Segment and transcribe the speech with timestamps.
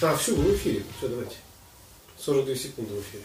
[0.00, 0.82] Да, все, мы в эфире.
[0.98, 1.36] Все, давайте.
[2.18, 3.22] 42 секунды в эфире.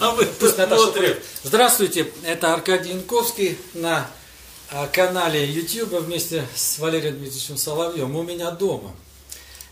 [0.00, 1.16] А вы посмотрим.
[1.42, 4.08] Здравствуйте, это Аркадий Янковский на
[4.70, 8.14] а, канале YouTube вместе с Валерием Дмитриевичем Соловьем.
[8.14, 8.94] У меня дома.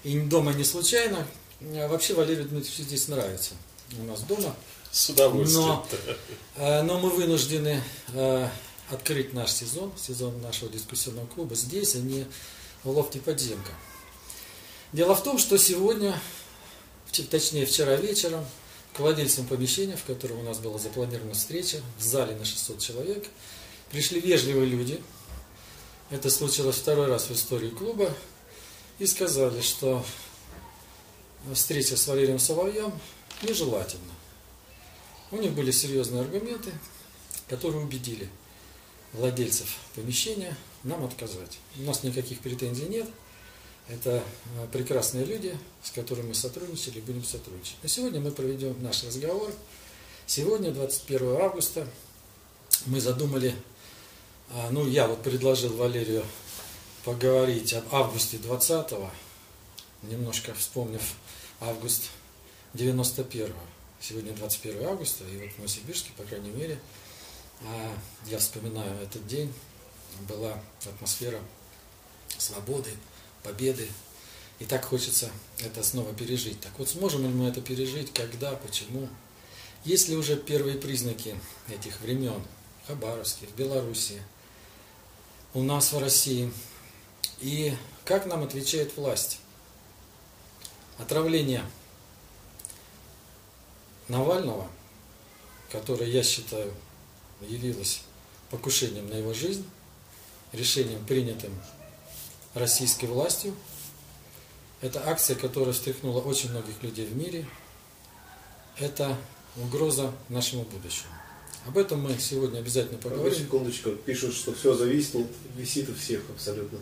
[0.02, 1.27] И дома не случайно.
[1.60, 3.55] А вообще Валерию Дмитриевичу здесь нравится.
[3.98, 4.55] У нас дома.
[4.91, 5.66] С удовольствием.
[5.66, 5.87] Но,
[6.56, 7.82] а, но мы вынуждены
[8.91, 12.27] открыть наш сезон, сезон нашего дискуссионного клуба здесь, а не
[12.84, 13.73] в лофте подземка.
[14.92, 16.18] Дело в том, что сегодня,
[17.30, 18.44] точнее вчера вечером,
[18.94, 23.27] к владельцам помещения, в котором у нас была запланирована встреча, в зале на 600 человек,
[23.91, 25.02] пришли вежливые люди.
[26.10, 28.14] Это случилось второй раз в истории клуба.
[28.98, 30.02] И сказали, что
[31.52, 32.98] встреча с Валерием Соловьем
[33.42, 34.14] нежелательна.
[35.30, 36.72] У них были серьезные аргументы,
[37.48, 38.30] которые убедили
[39.12, 41.58] владельцев помещения нам отказать.
[41.78, 43.06] У нас никаких претензий нет.
[43.89, 44.23] Это
[44.59, 47.77] э, прекрасные люди, с которыми мы сотрудничали и будем сотрудничать.
[47.83, 49.53] Но сегодня мы проведем наш разговор.
[50.27, 51.87] Сегодня, 21 августа,
[52.87, 53.55] мы задумали,
[54.51, 56.25] а, ну я вот предложил Валерию
[57.05, 59.09] поговорить об августе 20-го,
[60.03, 61.03] немножко вспомнив
[61.61, 62.11] август
[62.75, 63.55] 91-го.
[64.01, 66.81] Сегодня 21 августа, и вот в Новосибирске, по крайней мере,
[67.62, 69.53] а, я вспоминаю этот день,
[70.29, 71.41] была атмосфера
[72.37, 72.91] свободы,
[73.47, 73.89] победы.
[74.58, 75.30] И так хочется
[75.61, 76.61] это снова пережить.
[76.61, 79.08] Так вот, сможем ли мы это пережить, когда, почему?
[79.84, 82.42] Есть ли уже первые признаки этих времен
[82.83, 84.22] в Хабаровске, в Белоруссии,
[85.55, 86.52] у нас в России?
[87.41, 89.39] И как нам отвечает власть?
[90.98, 91.62] Отравление
[94.08, 94.69] Навального,
[95.70, 96.72] которое, я считаю,
[97.47, 98.00] явилось
[98.50, 99.69] покушением на его жизнь,
[100.52, 101.52] решением, принятым
[102.56, 103.54] российской властью.
[104.80, 107.46] Это акция, которая встряхнула очень многих людей в мире.
[108.78, 109.17] Это
[109.56, 111.12] угроза нашему будущему.
[111.66, 113.33] Об этом мы сегодня обязательно поговорим.
[113.33, 113.90] Одну секундочку.
[113.90, 116.78] Пишут, что все зависнет, висит у всех абсолютно.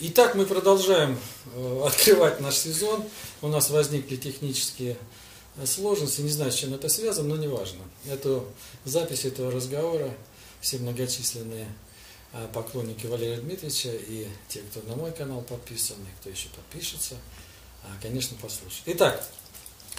[0.00, 1.18] Итак, мы продолжаем
[1.54, 3.04] э, открывать наш сезон.
[3.42, 4.96] У нас возникли технические
[5.64, 6.20] сложности.
[6.22, 7.80] Не знаю, с чем это связано, но неважно.
[8.06, 8.46] Эту
[8.84, 10.12] запись этого разговора
[10.60, 11.68] все многочисленные
[12.52, 17.16] поклонники Валерия Дмитриевича и те, кто на мой канал подписан, и кто еще подпишется,
[17.82, 18.82] а, конечно, послушают.
[18.86, 19.24] Итак,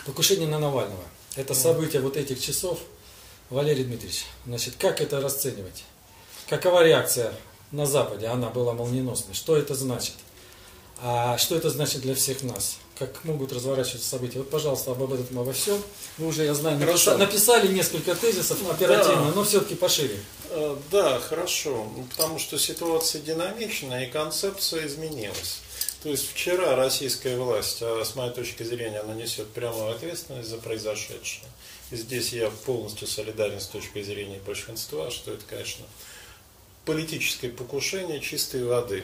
[0.06, 1.04] покушение на Навального.
[1.36, 2.80] Это событие вот этих часов.
[3.50, 5.84] Валерий Дмитриевич, значит, как это расценивать?
[6.50, 7.34] Какова реакция
[7.72, 8.28] на Западе?
[8.28, 9.34] Она была молниеносной.
[9.34, 10.16] Что это значит?
[11.02, 12.78] А что это значит для всех нас?
[13.08, 14.38] Как могут разворачиваться события.
[14.38, 15.82] Вот, пожалуйста, об этом обо всем.
[16.20, 19.36] Вы уже, я знаю, написали, написали несколько тезисов оперативно, да.
[19.36, 20.20] но все-таки пошире.
[20.52, 21.92] Э, да, хорошо.
[22.12, 25.62] Потому что ситуация динамичная и концепция изменилась.
[26.04, 30.58] То есть вчера российская власть, а с моей точки зрения, она несет прямую ответственность за
[30.58, 31.48] произошедшее.
[31.90, 35.86] И здесь я полностью солидарен с точки зрения большинства, что это, конечно,
[36.86, 39.04] политическое покушение чистой воды.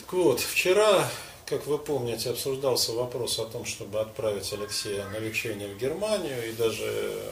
[0.00, 1.10] Так вот, вчера
[1.46, 6.52] как вы помните, обсуждался вопрос о том, чтобы отправить Алексея на лечение в Германию, и
[6.52, 7.22] даже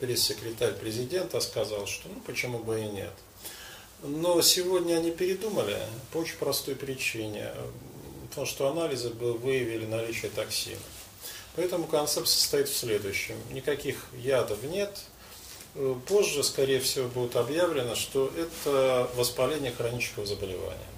[0.00, 3.12] пресс-секретарь президента сказал, что ну почему бы и нет.
[4.02, 5.78] Но сегодня они передумали
[6.12, 7.52] по очень простой причине,
[8.28, 10.76] потому что анализы выявили наличие токсина.
[11.56, 13.36] Поэтому концепт состоит в следующем.
[13.50, 14.90] Никаких ядов нет.
[16.06, 20.91] Позже, скорее всего, будет объявлено, что это воспаление хронического заболевания.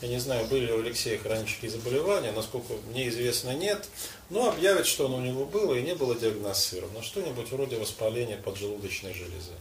[0.00, 3.86] Я не знаю, были ли у Алексея хронические заболевания, насколько мне известно, нет.
[4.30, 7.02] Но объявят, что оно у него было и не было диагностировано.
[7.02, 9.52] Что-нибудь вроде воспаления поджелудочной железы.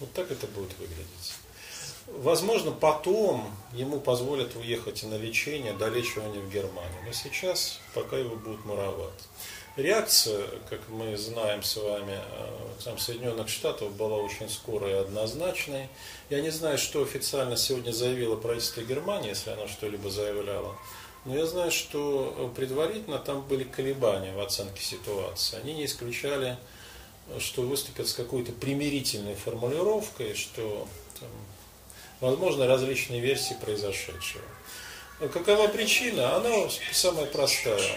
[0.00, 1.34] Вот так это будет выглядеть.
[2.06, 7.02] Возможно, потом ему позволят уехать на лечение, долечивание в Германию.
[7.06, 9.12] Но сейчас пока его будут муровать.
[9.76, 15.88] Реакция, как мы знаем с вами, э, там, Соединенных Штатов была очень скорой и однозначной.
[16.28, 20.76] Я не знаю, что официально сегодня заявило правительство Германии, если оно что-либо заявляло.
[21.24, 25.58] Но я знаю, что предварительно там были колебания в оценке ситуации.
[25.62, 26.58] Они не исключали,
[27.38, 30.86] что выступят с какой-то примирительной формулировкой, что
[31.18, 31.30] там,
[32.20, 34.44] возможно различные версии произошедшего.
[35.32, 36.36] Какова причина?
[36.36, 37.96] Она самая простая.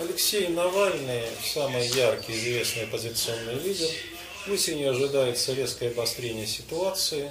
[0.00, 3.88] Алексей Навальный, самый яркий, известный оппозиционный лидер,
[4.50, 7.30] осенью ожидается резкое обострение ситуации.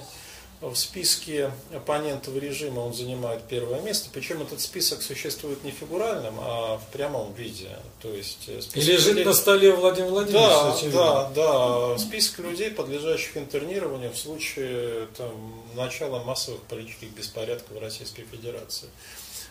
[0.60, 6.78] В списке оппонентов режима он занимает первое место, причем этот список существует не фигуральным, а
[6.78, 7.68] в прямом виде.
[8.00, 9.24] То есть э, список И лежит людей...
[9.24, 10.92] на столе Владимир Владимирович.
[10.92, 11.98] Да, да, да.
[11.98, 18.88] Список людей, подлежащих интернированию в случае там, начала массовых политических беспорядков в Российской Федерации.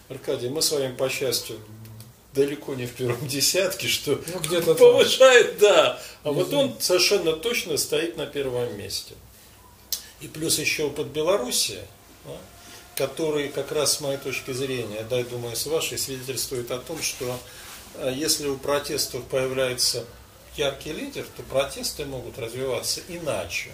[0.08, 1.58] Аркадий, мы с вами, по счастью,
[2.34, 6.02] далеко не в первом десятке, что Ну, где-то повышает, да.
[6.24, 9.16] А вот он совершенно точно стоит на первом месте.
[10.22, 11.80] И плюс еще опыт Беларуси,
[12.26, 12.38] да,
[12.96, 17.02] который как раз с моей точки зрения, да, я думаю, с вашей, свидетельствует о том,
[17.02, 17.40] что
[17.96, 20.06] э, если у протестов появляется
[20.56, 23.72] яркий лидер, то протесты могут развиваться иначе.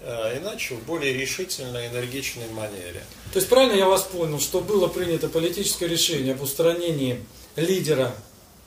[0.00, 3.02] Э, Иначе в более решительной, энергичной манере.
[3.32, 7.24] То есть правильно я вас понял, что было принято политическое решение об устранении
[7.56, 8.14] лидера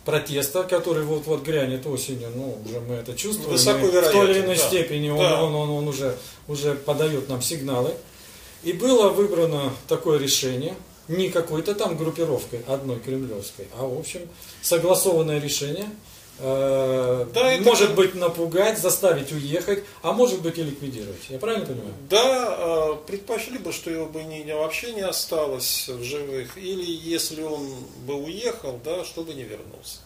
[0.06, 3.52] протеста, который вот-вот грянет осенью, ну, уже мы это чувствуем.
[3.52, 4.68] Высоко в той или иной да.
[4.68, 5.44] степени он, Да.
[5.44, 6.16] он, он, он уже,
[6.48, 7.92] уже подает нам сигналы.
[8.64, 10.76] И было выбрано такое решение,
[11.08, 14.22] не какой-то там группировкой одной кремлевской, а в общем
[14.62, 15.90] согласованное решение.
[16.40, 21.22] Э, Да, это- может быть напугать, заставить уехать, а может быть и ликвидировать.
[21.30, 21.94] Я правильно понимаю?
[22.10, 26.86] Да, э, предпочли бы, что его бы не, не- вообще не осталось в живых, или
[26.86, 27.68] если он
[28.06, 30.00] бы уехал, да, чтобы не вернулся.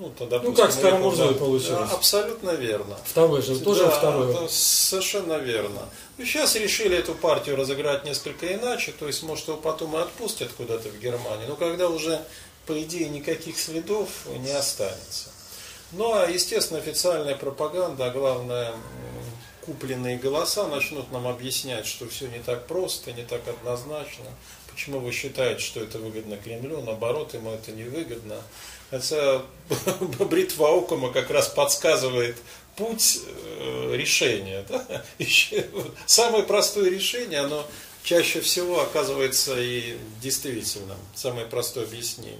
[0.00, 1.34] Ну, тогда Ну, допустим, как с Карамурзой да.
[1.40, 1.88] получилось.
[1.90, 2.96] Да, абсолютно верно.
[3.04, 4.32] Второй же, тоже Да, второй.
[4.32, 5.80] да, совершенно верно.
[6.16, 10.50] Ну, сейчас решили эту партию разыграть несколько иначе, то есть, может, его потом и отпустят
[10.56, 12.20] куда-то в Германию, но когда уже,
[12.66, 14.08] по идее, никаких следов
[14.38, 15.27] не останется.
[15.92, 18.74] Ну, а, естественно, официальная пропаганда, а главное,
[19.64, 24.24] купленные голоса начнут нам объяснять, что все не так просто, не так однозначно.
[24.70, 28.36] Почему вы считаете, что это выгодно Кремлю, наоборот, ему это не выгодно.
[28.90, 29.42] Хотя
[30.20, 32.36] бритва Окума как раз подсказывает
[32.76, 34.64] путь э, решения.
[34.68, 35.04] Да?
[36.06, 37.66] Самое простое решение, оно
[38.02, 42.38] чаще всего оказывается и действительно самое простое объяснение.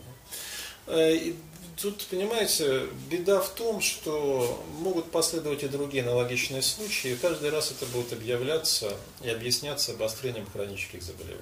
[1.80, 7.70] Тут, понимаете, беда в том, что могут последовать и другие аналогичные случаи, и каждый раз
[7.70, 8.92] это будет объявляться
[9.22, 11.38] и объясняться обострением хронических заболеваний.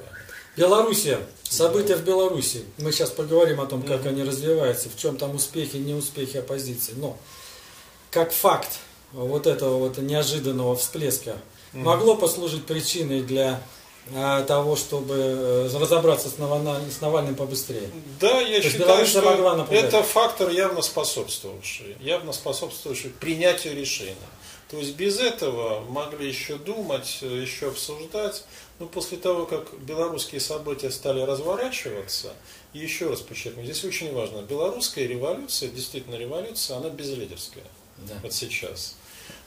[0.55, 1.19] Белоруссия.
[1.43, 2.65] События в Беларуси.
[2.77, 6.93] Мы сейчас поговорим о том, как они развиваются, в чем там успехи, неуспехи оппозиции.
[6.97, 7.19] Но
[8.11, 8.79] как факт
[9.13, 11.37] вот этого вот неожиданного всплеска
[11.73, 13.63] могло послужить причиной для
[14.47, 17.91] того, чтобы э, разобраться с, Навальным- с Навальным побыстрее.
[18.21, 19.85] Да, я есть считаю, что могла напугать.
[19.85, 24.15] это фактор явно способствовавший, явно способствовавший принятию решения.
[24.71, 28.45] То есть без этого могли еще думать, э, еще обсуждать.
[28.79, 32.33] Но после того, как белорусские события стали разворачиваться,
[32.75, 37.65] и еще раз подчеркну, здесь очень важно, белорусская революция, действительно революция, она безлидерская
[37.99, 38.15] Да.
[38.23, 38.97] вот сейчас.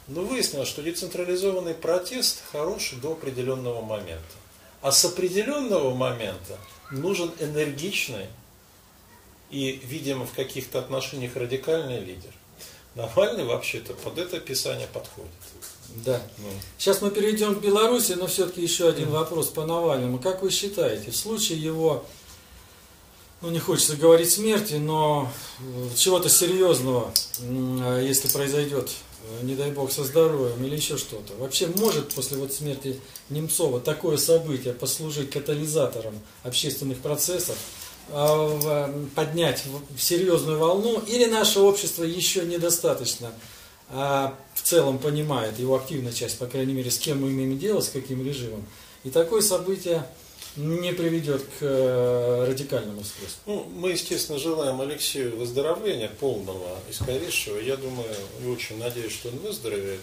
[0.07, 4.23] Но выяснилось, что децентрализованный протест хорош до определенного момента.
[4.81, 6.57] А с определенного момента
[6.91, 8.27] нужен энергичный
[9.49, 12.31] и, видимо, в каких-то отношениях радикальный лидер.
[12.95, 15.31] Навальный вообще-то под это описание подходит.
[16.05, 16.21] Да.
[16.77, 20.19] Сейчас мы перейдем к Беларуси, но все-таки еще один вопрос по Навальному.
[20.19, 22.05] Как вы считаете, в случае его,
[23.41, 27.11] ну не хочется говорить смерти, но э, чего-то серьезного,
[27.41, 28.91] а если произойдет,
[29.43, 32.99] не дай бог, со здоровьем или еще что-то, вообще может после вот смерти
[33.29, 37.57] Немцова такое событие послужить катализатором общественных процессов,
[38.09, 39.63] а, э, поднять
[39.97, 43.31] серьезную волну, или наше общество еще недостаточно
[43.91, 47.81] а, в целом понимает, его активная часть, по крайней мере, с кем мы имеем дело,
[47.81, 48.65] с каким режимом.
[49.03, 50.05] И такое событие
[50.55, 53.39] не приведет к э, радикальному всплеску.
[53.45, 57.59] Ну, мы, естественно, желаем Алексею выздоровления полного и скорейшего.
[57.59, 58.09] Я думаю
[58.43, 60.01] и очень надеюсь, что он выздоровеет.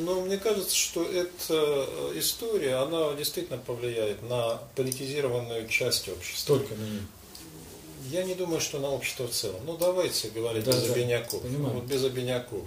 [0.00, 6.58] Но мне кажется, что эта история, она действительно повлияет на политизированную часть общества.
[6.58, 7.08] Только на нем.
[8.10, 9.60] Я не думаю, что на общество в целом.
[9.66, 11.42] Ну, давайте говорить Да, без да, обиняков.
[11.42, 11.74] понимаю.
[11.74, 12.64] Вот без обиняков.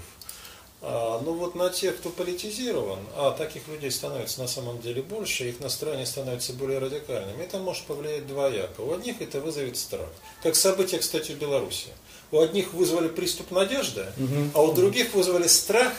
[0.84, 5.48] А, ну вот на тех, кто политизирован, а таких людей становится на самом деле больше,
[5.48, 8.82] их настроение становится более радикальным, это может повлиять двояко.
[8.82, 10.10] У одних это вызовет страх.
[10.42, 11.90] Как события, кстати, в Беларуси.
[12.32, 14.52] У одних вызвали приступ надежды, Мгм.
[14.56, 15.94] а у других вызвали страх,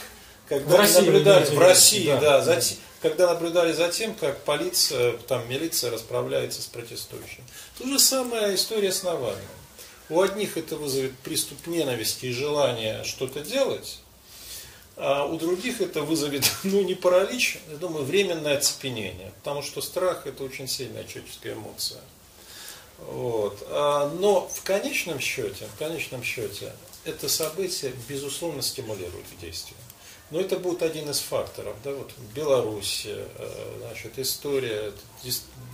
[0.48, 2.20] когда В России, наблюдали в России, да.
[2.20, 7.44] да, за те- когда наблюдали за тем, как полиция, там милиция расправляется с протестующими.
[7.78, 9.42] То же самая история с Навальным.
[10.08, 14.00] У одних это вызовет приступ ненависти и желание что-то делать,
[15.04, 19.32] а у других это вызовет, ну, не паралич, я думаю, временное оцепенение.
[19.38, 22.00] Потому что страх– это очень сильная человеческая эмоция.
[22.98, 23.66] Вот.
[23.68, 26.72] А, Но в конечном счете, в конечном счете,
[27.04, 29.76] это событие, безусловно, стимулирует к действию.
[30.30, 31.74] Но это будет один из факторов.
[31.82, 33.26] Да, вот Беларусь, э,
[33.80, 34.92] значит, история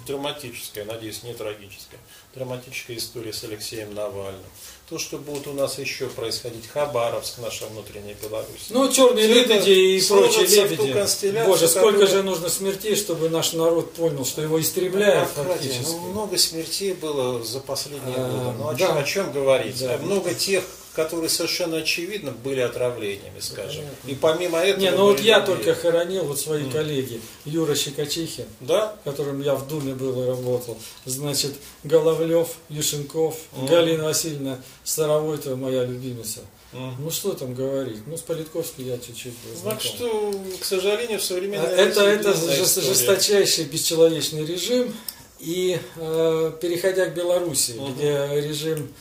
[0.06, 2.00] драматическая, надеюсь, не трагическая,
[2.38, 4.40] драматическая история с Алексеем Навальным.
[4.88, 8.68] То, что будет у нас еще происходить, Хабаровск, наша внутренняя Беларусь.
[8.70, 11.44] Ну, черные Все лебеди и прочие лебеди.
[11.44, 15.90] Боже, сколько которая- же нужно смертей, чтобы наш народ понял, что его истребляют Аркадий, фактически.
[15.92, 18.58] ну, много смертей было за последние А, годы.
[18.58, 18.78] Ну о да.
[18.86, 19.78] чем, о чем говорить?
[19.80, 19.98] Да.
[19.98, 20.64] Много тех,
[20.94, 23.84] которые совершенно очевидно были отравлениями, скажем.
[24.06, 24.80] И помимо этого.
[24.80, 27.20] Не, ну вот я только хоронил вот свои коллеги.
[27.44, 28.96] Юра Щекочихин, Да?
[29.04, 30.76] которым я в Думе был и работал.
[31.04, 31.52] Значит,
[31.84, 33.36] Головлев, Юшенков,
[33.68, 36.40] Галина Васильевна Старовойтова, моя любимица.
[36.72, 36.96] Мгм.
[37.04, 38.00] Ну что там говорить?
[38.06, 42.34] Ну, с Политковской я чуть-чуть был Так что, к сожалению, в современной А Это, это
[42.34, 44.92] жест- жесточайший бесчеловечный режим.
[45.40, 47.94] И э, переходя к Беларуси, Мгм.
[47.94, 48.92] где режим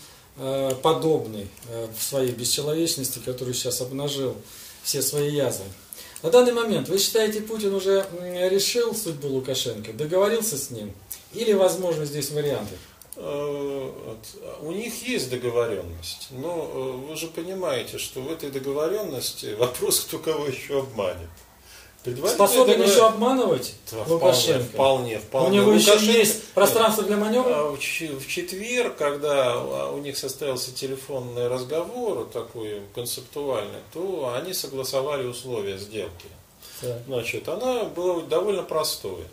[0.84, 4.36] подобный э, в своей бесчеловечности, который сейчас обнажил
[4.84, 5.66] все свои язвы.
[6.24, 8.06] На данный момент вы считаете, Путин уже
[8.50, 10.94] решил судьбу Лукашенко, договорился с ним?
[11.34, 12.76] Или, возможно, здесь варианты?
[13.16, 13.92] Э,
[14.62, 20.20] У них есть договоренность, но э, вы же понимаете, что в этой договоренности вопрос, кто
[20.20, 21.30] кого еще обманет.
[22.28, 24.64] Способен еще обманывать Да, Лукашенко?
[24.64, 25.60] Вполне, вполне, вполне.
[25.60, 27.64] У него еще Лукашенко- есть пространство для маневра?
[27.72, 27.80] В
[28.28, 36.28] четверг, когда а, у них состоялся телефонный разговор такой концептуальный, то они согласовали условия сделки.
[36.82, 37.02] Так.
[37.08, 39.24] Значит, она была довольно простой,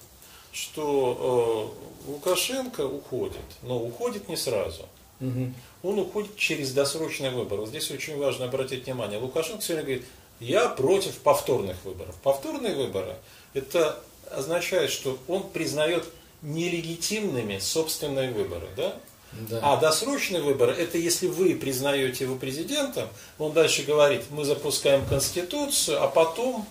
[0.53, 1.73] что
[2.07, 4.83] э, Лукашенко уходит, но уходит не сразу.
[5.21, 5.55] Мгм.
[5.83, 7.61] Он уходит через досрочный выбор.
[7.61, 9.19] Вот здесь очень важно обратить внимание.
[9.19, 10.05] Лукашенко сегодня говорит,
[10.41, 12.15] я против повторных выборов.
[12.23, 13.17] Повторные выборы,
[13.55, 13.99] это
[14.31, 16.05] означает, что он признает
[16.43, 18.69] нелегитимными собственные выборы.
[18.77, 18.97] Да?
[19.33, 19.61] Да.
[19.63, 26.03] А досрочный выбор, это если вы признаете его президентом, он дальше говорит, мы запускаем конституцию,
[26.03, 26.67] а потом,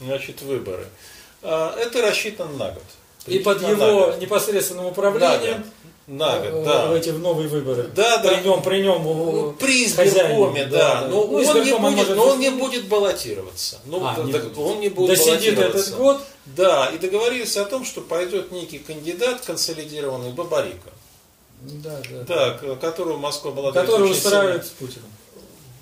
[0.00, 0.86] значит, выборы.
[1.42, 2.84] А, Это рассчитано на год.
[3.26, 5.91] И под его непосредственным управлением год.
[6.06, 6.86] На э, год, да.
[6.88, 7.88] в эти в новые выборы.
[7.94, 8.28] Да, да.
[8.30, 9.02] При нем, при нем.
[9.04, 11.06] Ну, при хозяине, избиркоме, да.
[11.08, 13.78] Но, Ну, он, не он будет, может но он не будет баллотироваться.
[13.86, 14.58] Ну, А, да- не да- будет.
[14.58, 15.78] он не будет Досидит баллотироваться.
[15.80, 16.20] этот год.
[16.46, 20.90] Да, и договорились о том, что пойдет некий кандидат консолидированный Бабарика.
[21.60, 22.58] Да, да.
[22.58, 25.06] Да, которого Москва была Который устраивает с Путиным.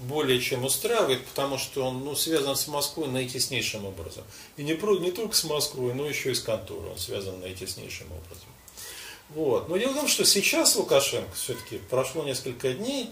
[0.01, 4.25] более чем устраивает, потому что он ну, связан с Москвой наитеснейшим образом.
[4.59, 8.50] И не, не только с Москвой, но еще и с конторой он связан наитеснейшим образом.
[9.35, 9.69] Вот.
[9.69, 13.11] Но дело в том, что сейчас Лукашенко все-таки прошло несколько дней,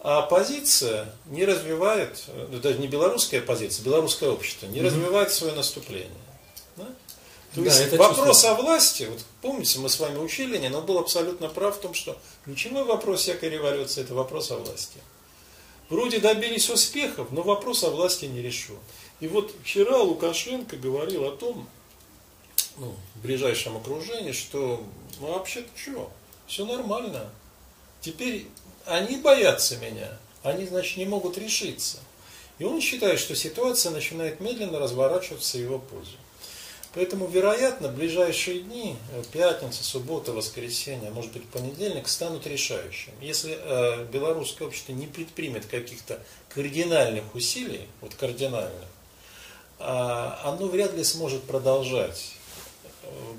[0.00, 6.10] а оппозиция не развивает, ну, даже не белорусская оппозиция, белорусское общество не развивает свое наступление.
[6.76, 6.84] Да?
[7.54, 8.50] То Да, есть вопрос чувствуется.
[8.52, 12.16] о власти, вот помните, мы с вами учили, но был абсолютно прав в том, что
[12.44, 14.98] ключевой вопрос всякой революции это вопрос о власти.
[15.88, 18.78] Вроде добились успехов, но вопрос о власти не решен.
[19.20, 21.68] И вот вчера Лукашенко говорил о том,
[22.76, 24.84] ну, в ближайшем окружении, что
[25.18, 26.10] вообще-то что,
[26.46, 27.30] все нормально.
[28.00, 28.46] Теперь
[28.84, 31.98] они боятся меня, они, значит, не могут решиться.
[32.58, 36.16] И он считает, что ситуация начинает медленно разворачиваться в его пользу.
[36.94, 43.12] Поэтому, вероятно, ближайшие дни, э, пятница, суббота, воскресенье, может быть, понедельник, станут решающими.
[43.20, 48.86] Если э, белорусское общество не предпримет каких-то кардинальных усилий, вот кардинальных,
[49.78, 52.45] а, оно вряд ли сможет продолжать э,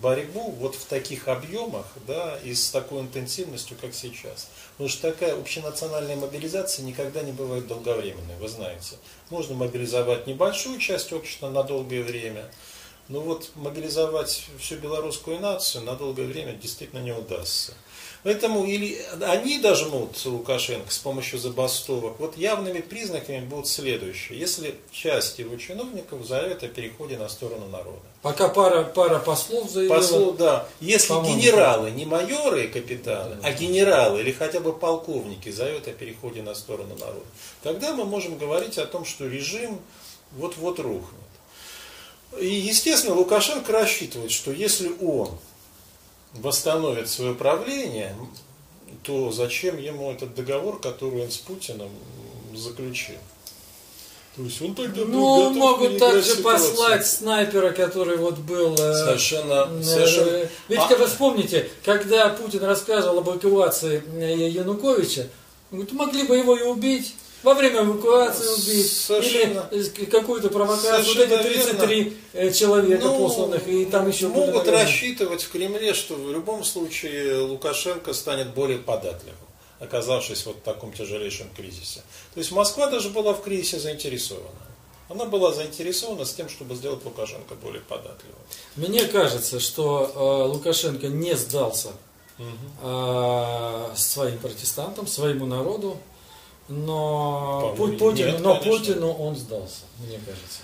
[0.02, 4.48] борьбу вот в таких объемах да, и с такой интенсивностью, как сейчас.
[4.74, 8.98] Потому что такая общенациональная мобилизация никогда не бывает долговременной, вы знаете.
[9.30, 12.46] Можно мобилизовать небольшую часть общества на долгое время,
[13.08, 17.74] но вот мобилизовать всю белорусскую нацию на долгое время действительно не удастся.
[18.24, 22.20] Поэтому или они дожмут Лукашенко с помощью забастовок.
[22.20, 24.40] Вот явными признаками будут следующие.
[24.40, 28.02] Если часть его чиновников заявит о переходе на сторону народа.
[28.22, 29.96] Пока пара, пара послов заявила.
[29.96, 30.68] Послу, да.
[30.82, 36.42] Если генералы, не майоры и капитаны, а генералы или хотя бы полковники заявят о переходе
[36.42, 37.26] на сторону народа,
[37.62, 39.80] тогда мы можем говорить о том, что режим
[40.32, 41.22] вот-вот рухнет.
[42.40, 45.38] И, естественно, Лукашенко рассчитывает, что если он
[46.41, 48.15] восстановит свое правление,
[49.03, 51.89] то зачем ему этот договор, который он с Путиным
[52.56, 53.15] заключил?
[54.36, 58.75] То есть он тогда Ну, могут также послать снайпера, который вот был...
[58.75, 60.48] э, Совершенно, э, совершенно.
[60.67, 65.27] Ведь А- как вы вспомните, когда Путин рассказывал об эвакуации э, Януковича,
[65.72, 67.15] говорит, могли бы его и убить.
[67.48, 68.92] Во время эвакуации убить.
[68.92, 69.70] Совершенно.
[69.72, 70.98] Или э, какую-то провокацию.
[70.98, 75.44] Вот Совершенно эти 33 э, человека Ну, посланных, и там еще были, могут наверное, рассчитывать
[75.44, 79.39] в Кремле, что в любом случае Лукашенко станет более податливым,
[79.80, 82.01] оказавшись вот в таком тяжелейшем кризисе.
[82.34, 84.50] То есть Москва даже была в кризисе заинтересована.
[85.08, 88.42] Она была заинтересована с тем, чтобы сделать Лукашенко более податливым.
[88.75, 91.92] Мне кажется, что э, Лукашенко не сдался
[92.39, 95.98] э, своим протестантам, своему народу,
[96.70, 98.72] но, Пу- Путину, нет, но конечно.
[98.80, 100.62] Путину он сдался, мне кажется.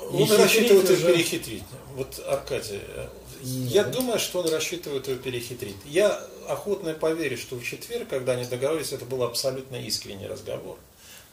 [0.00, 1.62] И Он хитрить рассчитывает уже- его перехитрить.
[1.96, 3.08] Вот, Аркадий, э,
[3.42, 3.70] Нет.
[3.72, 5.76] я думаю, что он рассчитывает его перехитрить.
[5.84, 10.76] Я охотно поверю, что в четверг, когда они договорились, это был абсолютно искренний разговор.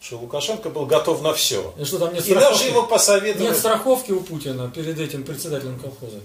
[0.02, 1.74] Что Лукашенко был готов на все.
[1.80, 3.48] И что там нет И даже ему посоветовали...
[3.48, 6.20] Нет страховки у Путина перед этим председателем колхоза?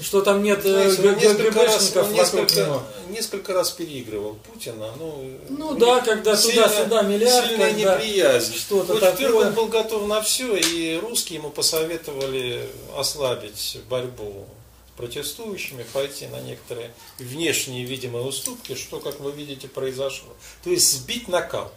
[0.00, 2.82] Что там нет э, Знаете, несколько раз, несколько, него?
[3.08, 4.90] несколько раз переигрывал Путина.
[4.98, 8.54] Ну, Ну не- да, когда туда-сюда миллиард, Сильная когда неприязнь.
[8.54, 9.46] что-то вот такое.
[9.48, 14.46] он был готов на все, и русские ему посоветовали ослабить борьбу
[14.94, 20.28] с протестующими, пойти на некоторые внешние видимые уступки, что, как вы видите, произошло.
[20.62, 21.72] То есть сбить накал.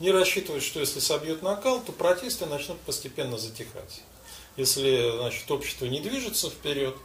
[0.00, 4.00] Не рассчитывать, что если собьют накал, то протесты начнут постепенно затихать.
[4.56, 6.96] Если значит, общество не движется вперед,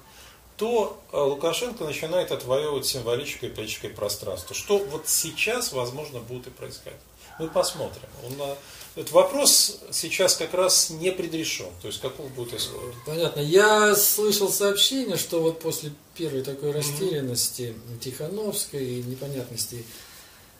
[0.57, 4.55] то э, Лукашенко начинает отвоевывать символическое и политическое пространство.
[4.55, 6.99] Что вот сейчас, возможно, будет и происходить.
[7.39, 8.07] Мы посмотрим.
[8.25, 8.55] Он, э,
[8.95, 11.69] этот вопрос сейчас как раз не предрешен.
[11.81, 12.93] То есть каков будет исход.
[13.05, 13.39] Понятно.
[13.39, 19.83] Я слышал сообщение, что вот после первой такой растерянности Тихановской и непонятности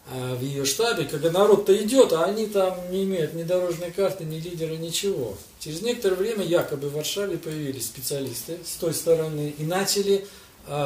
[0.08, 4.38] в ее штабе, когда народ-то идет, а они там не имеют ни дорожной карты, ни
[4.38, 5.38] лидера, ничего.
[5.60, 10.28] Через некоторое время якобы в Варшаве появились специалисты с той стороны и начали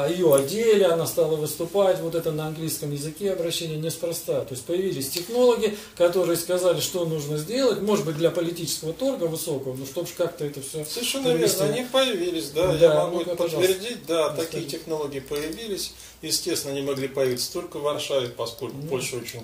[0.09, 4.41] ее одели, она стала выступать, вот это на английском языке обращение неспроста.
[4.41, 9.75] То есть появились технологи, которые сказали, что нужно сделать, может быть для политического торга высокого,
[9.75, 14.05] но чтобы как-то это все Совершенно верно, они появились, да, Да, я могу это подтвердить,
[14.07, 14.47] да, Расскажи.
[14.47, 15.93] такие технологии появились.
[16.23, 18.87] Естественно, они могли появиться только в Варшаве, поскольку Ну.
[18.87, 19.43] Польша очень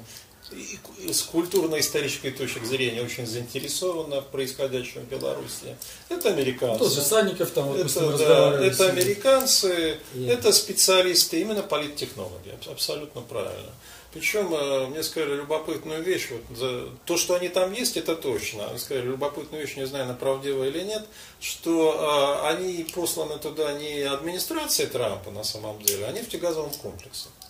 [1.12, 5.76] с культурно-исторической точки зрения очень заинтересована в происходящем в Беларуси.
[6.10, 6.80] Это американцы.
[6.80, 12.72] Тот же Санников там, вот Это, да, это американцы, И- это специалисты, именно политтехнологи, аб-
[12.72, 13.72] абсолютно правильно.
[14.14, 18.68] Причем э, мне сказали любопытную вещь, вот, то, что они там есть, это точно.
[18.70, 21.04] Они сказали любопытную вещь, не знаю, она правдива или нет,
[21.42, 27.43] что э, они посланы туда не администрацией Трампа на самом деле, а нефтегазовым комплексом А,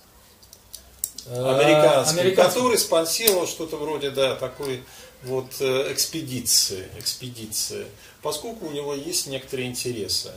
[1.27, 2.53] американский, американский.
[2.53, 4.83] который спонсировал что-то вроде да, такой
[5.23, 7.86] вот э, экспедиции, экспедиции,
[8.21, 10.31] поскольку у него есть некоторые интересы,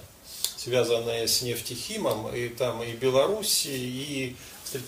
[0.57, 4.37] связанные с нефтехимом, и там и Белоруссии, и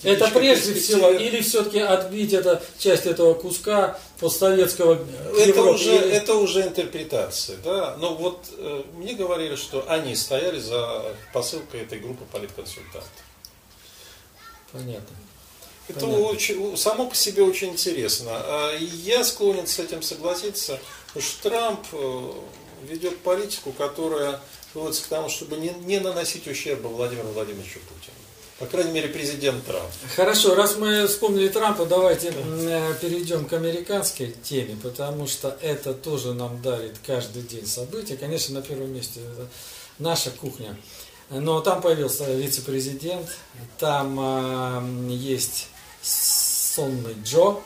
[0.02, 5.04] Это прежде всего, или все-таки отбить это, часть этого куска постсоветского
[5.36, 7.96] это уже, это уже интерпретация, да.
[7.98, 13.10] Но вот э, мне говорили, что они стояли за посылкой этой группы политконсультантов.
[14.72, 15.16] Понятно.
[15.88, 16.24] Это Понятно.
[16.26, 18.30] очень, само по себе очень интересно.
[18.32, 22.32] А, и Я склонен с этим согласиться, потому что Трамп э,
[22.84, 24.40] ведет политику, которая
[24.72, 28.14] сводится к тому, чтобы не, не наносить ущерба Владимиру Владимировичу Путину.
[28.58, 29.88] По крайней мере, президент Трамп.
[30.16, 36.34] Хорошо, раз мы вспомнили Трампа, давайте э, перейдем к американской теме, потому что это тоже
[36.34, 38.16] нам дарит каждый день события.
[38.16, 39.48] Конечно, на первом месте это
[39.98, 40.76] наша кухня.
[41.30, 43.28] Но там появился вице-президент,
[43.78, 45.68] там м, есть
[46.78, 47.56] сонный Джо,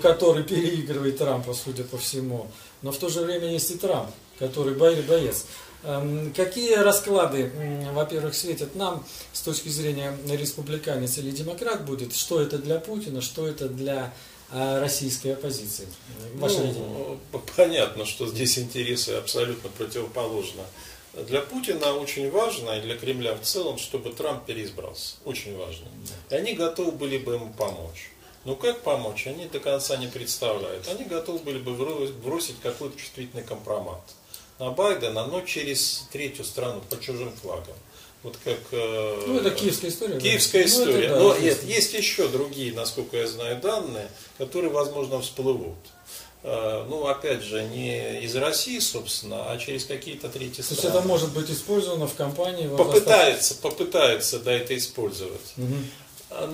[0.00, 2.46] который переигрывает Трампа, судя по всему.
[2.82, 5.46] Но в то же время есть и Трамп, который бо- боец.
[5.84, 7.50] Эм, Какие расклады,
[7.92, 12.14] во-первых, светят нам с точки зрения республиканец или демократ будет?
[12.14, 14.12] Что это для Путина, что это для
[14.50, 15.88] а, российской оппозиции?
[16.34, 17.18] Ваше видение.
[17.32, 20.62] Ну, понятно, что здесь интересы абсолютно противоположны.
[21.28, 25.16] Для Путина очень важно, и для Кремля в целом, чтобы Трамп переизбрался.
[25.24, 25.86] Очень важно.
[26.30, 28.11] И они готовы были бы ему помочь.
[28.44, 30.88] Но как помочь, они до конца не представляют.
[30.88, 31.72] Они готовы были бы
[32.24, 34.00] бросить какой-то чувствительный компромат
[34.58, 37.74] на Байдена, но через третью страну, под чужим флагом.
[38.24, 38.58] Вот как...
[38.70, 40.14] э, Ну, это киевская история.
[40.14, 40.20] да?
[40.20, 41.08] Киевская Ну, это история.
[41.08, 45.74] да, Но нет, есть еще другие, насколько я знаю, данные, которые, возможно, всплывут.
[46.44, 50.98] Э, Ну, опять же, не из России, собственно, а через какие-то третьи То есть страны.
[50.98, 52.66] это может быть использовано в кампании.
[52.68, 55.52] в Попытается, попытается, да, это использовать.
[55.56, 55.88] Мгм.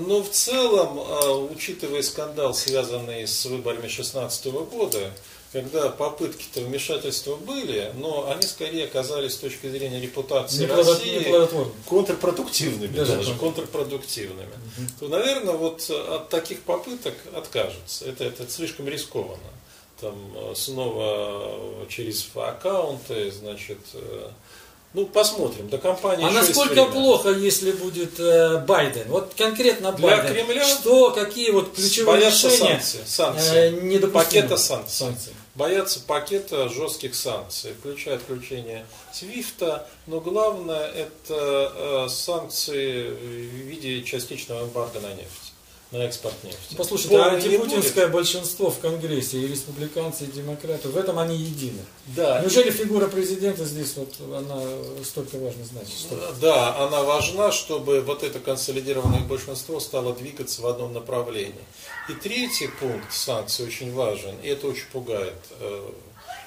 [0.01, 5.13] Но в целом, э, учитывая скандал, связанный с выборами 2016 года,
[5.53, 11.19] когда попытки-то вмешательства были, но они скорее оказались с точки зрения репутации Неплодо- России
[11.89, 14.53] контрпродуктивными Даже даже, контрпродуктивными,
[15.01, 18.05] то, наверное, вот от таких попыток откажутся.
[18.07, 19.39] Это, это слишком рискованно.
[20.01, 20.15] Там
[20.55, 24.29] снова через аккаунты, значит, э,
[24.95, 25.69] ну, посмотрим.
[25.69, 29.05] До компании А насколько плохо, если будет э, Байден?
[29.09, 30.35] Вот конкретно Для Байден.
[30.35, 33.57] Кремля Что, какие вот ключевые решения санкций, санкций.
[33.57, 34.25] э, недопустимы?
[34.25, 34.97] Пакета санкций.
[34.97, 35.33] санкций?
[35.59, 44.65] боятся пакета жестких санкций, включая отключение Свифта, но главное это э, санкции в виде частичного
[44.65, 45.48] эмбарго на нефть
[45.91, 46.75] на экспорт нефти.
[46.77, 51.81] Послушайте, а антипутинское большинство в Конгрессе, и республиканцы, и демократы, в этом они едины.
[52.09, 52.41] Да.
[52.43, 54.61] Неужели фигура президента здесь вот она
[55.03, 55.97] столько важно значит?
[55.97, 56.33] Столько?
[56.41, 61.55] Да, она важна, чтобы вот это консолидированное большинство стало двигаться в одном направлении.
[62.11, 65.91] И третий пункт санкций очень важен, и это очень пугает э,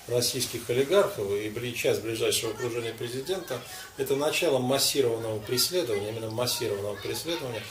[0.08, 3.60] российских олигархов и часть ближайшего окружения президента,
[3.98, 7.64] это начало массированного преследования, именно массированного преследования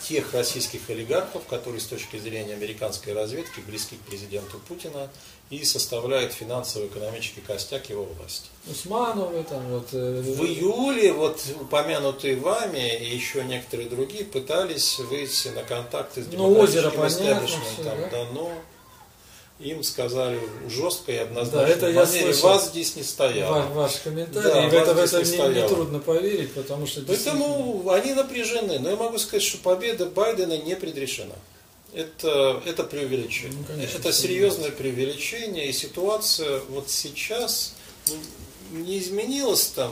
[0.00, 5.10] тех российских олигархов, которые с точки зрения американской разведки близки к президенту Путина
[5.50, 8.48] и составляют финансово-экономический костяк его власти.
[8.68, 9.88] Усмановы там вот...
[9.92, 16.26] Э, В июле вот упомянутые вами и еще некоторые другие пытались выйти на контакты с
[16.32, 18.08] ну, озеро, понятно, все, да?
[18.10, 18.50] да, но
[19.58, 20.38] им сказали
[20.68, 21.66] жестко и однозначно.
[21.66, 22.50] Да, это я слышал.
[22.50, 23.60] Вас здесь не стояло.
[23.60, 24.50] Ваш, ваш комментарий.
[24.50, 27.02] Да, и в это, в это не, не трудно поверить, потому что...
[27.02, 28.78] Поэтому они напряжены.
[28.78, 31.34] Но я могу сказать, что победа Байдена не предрешена.
[31.94, 33.56] Это, это преувеличение.
[33.58, 35.68] Ну, конечно, это серьезное преувеличение.
[35.68, 37.74] И ситуация вот сейчас
[38.08, 39.90] ну, не изменилась там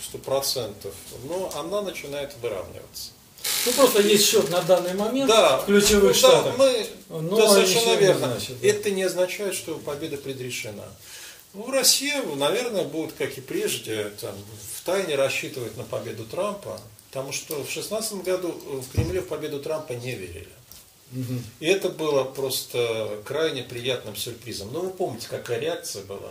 [0.00, 3.10] сто процентов, но она начинает выравниваться.
[3.66, 6.56] Ну просто есть счет на данный момент да, в ключевых ну, штатах.
[6.56, 6.64] Да,
[7.08, 8.26] мы, да, совершенно верно.
[8.28, 8.68] Значит, да.
[8.68, 10.84] Это не означает, что победа предрешена.
[11.54, 14.34] Ну, Россия, наверное, будет, как и прежде, там,
[14.74, 19.60] в тайне рассчитывать на победу Трампа, потому что в 2016 году в Кремле в победу
[19.60, 20.48] Трампа не верили.
[21.12, 21.42] Угу.
[21.60, 24.72] И это было просто крайне приятным сюрпризом.
[24.72, 26.30] Ну, вы помните, какая реакция была?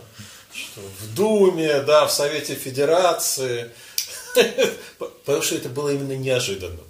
[0.52, 3.70] Что в Думе, да, в Совете Федерации.
[4.98, 6.80] Потому что это было именно неожиданно.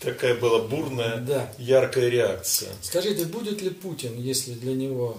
[0.00, 1.52] Такая была бурная, да.
[1.58, 2.70] яркая реакция.
[2.82, 5.18] Скажите, будет ли Путин, если для него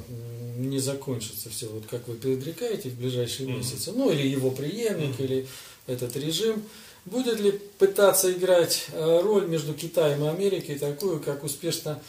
[0.57, 3.57] не закончится все, вот как вы предрекаете в ближайшие mm-hmm.
[3.57, 5.25] месяцы, ну или его преемник, mm-hmm.
[5.25, 5.47] или
[5.87, 6.63] этот режим,
[7.05, 11.99] будет ли пытаться играть э, роль между Китаем и Америкой такую, как успешно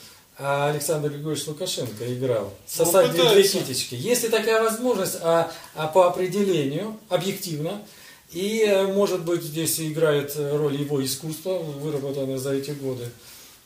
[0.43, 2.53] а, Александр Григорьевич Лукашенко играл.
[2.67, 3.95] Сосать ну, две китечки.
[3.95, 7.83] Есть ли такая возможность, а, а по определению, объективно,
[8.33, 13.09] и, э, может быть, здесь играет роль его искусства, выработанное за эти годы.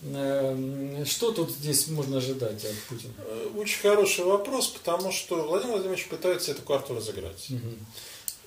[0.02, 3.12] Эм, что тут здесь можно ожидать от Путина?
[3.18, 7.48] Э, очень хороший вопрос, потому что Владимир Владимирович пытается эту карту разыграть.
[7.50, 7.70] Угу.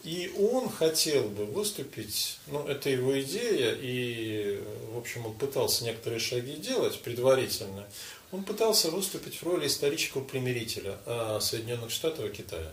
[0.03, 4.61] И он хотел бы выступить, ну, это его идея, и,
[4.93, 7.85] в общем, он пытался некоторые шаги делать предварительно.
[8.31, 12.71] Он пытался выступить в роли исторического примирителя э, Соединенных Штатов и Китая.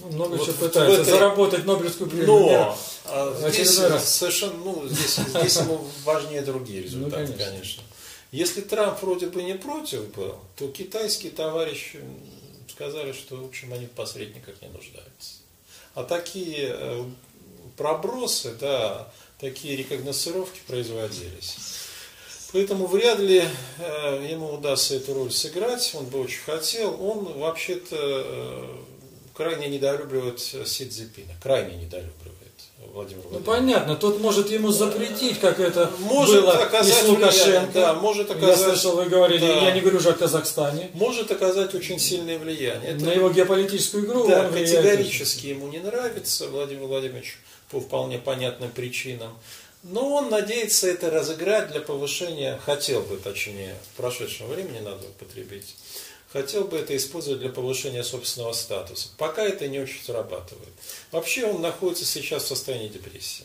[0.00, 1.10] Ну, много вот чего пытается этой...
[1.10, 2.26] заработать Нобелевскую премию.
[2.28, 7.46] Но а, здесь совершенно, ну, здесь, здесь ему важнее другие ну, результаты, ну, конечно.
[7.46, 7.82] конечно.
[8.32, 12.00] Если Трамп вроде бы не против был, то китайские товарищи
[12.68, 15.40] сказали, что, в общем, они в посредниках не нуждаются.
[15.94, 17.04] А такие э,
[17.76, 21.56] пробросы, да, такие рекогносцировки производились.
[22.52, 23.44] Поэтому вряд ли
[23.78, 26.96] э, ему удастся эту роль сыграть, он бы очень хотел.
[27.02, 28.76] Он вообще-то э,
[29.40, 32.36] крайне недолюбливает Си Цзепина, крайне недолюбливает.
[32.92, 37.72] Владимир Ну понятно, тот может ему запретить, как это может было оказать и с Лукашенко.
[37.72, 39.66] Да, может оказать, я слышал, вы говорили, да.
[39.66, 40.90] я не говорю уже о Казахстане.
[40.94, 42.90] Может оказать очень сильное влияние.
[42.90, 47.38] Это, На его геополитическую игру да, категорически ему не нравится, Владимир Владимирович,
[47.70, 49.38] по вполне понятным причинам.
[49.82, 55.76] Но он надеется это разыграть для повышения, хотел бы, точнее, в прошедшем времени надо употребить,
[56.32, 59.08] хотел бы это использовать для повышения собственного статуса.
[59.18, 60.68] Пока это не очень срабатывает.
[61.10, 63.44] Вообще он находится сейчас в состоянии депрессии.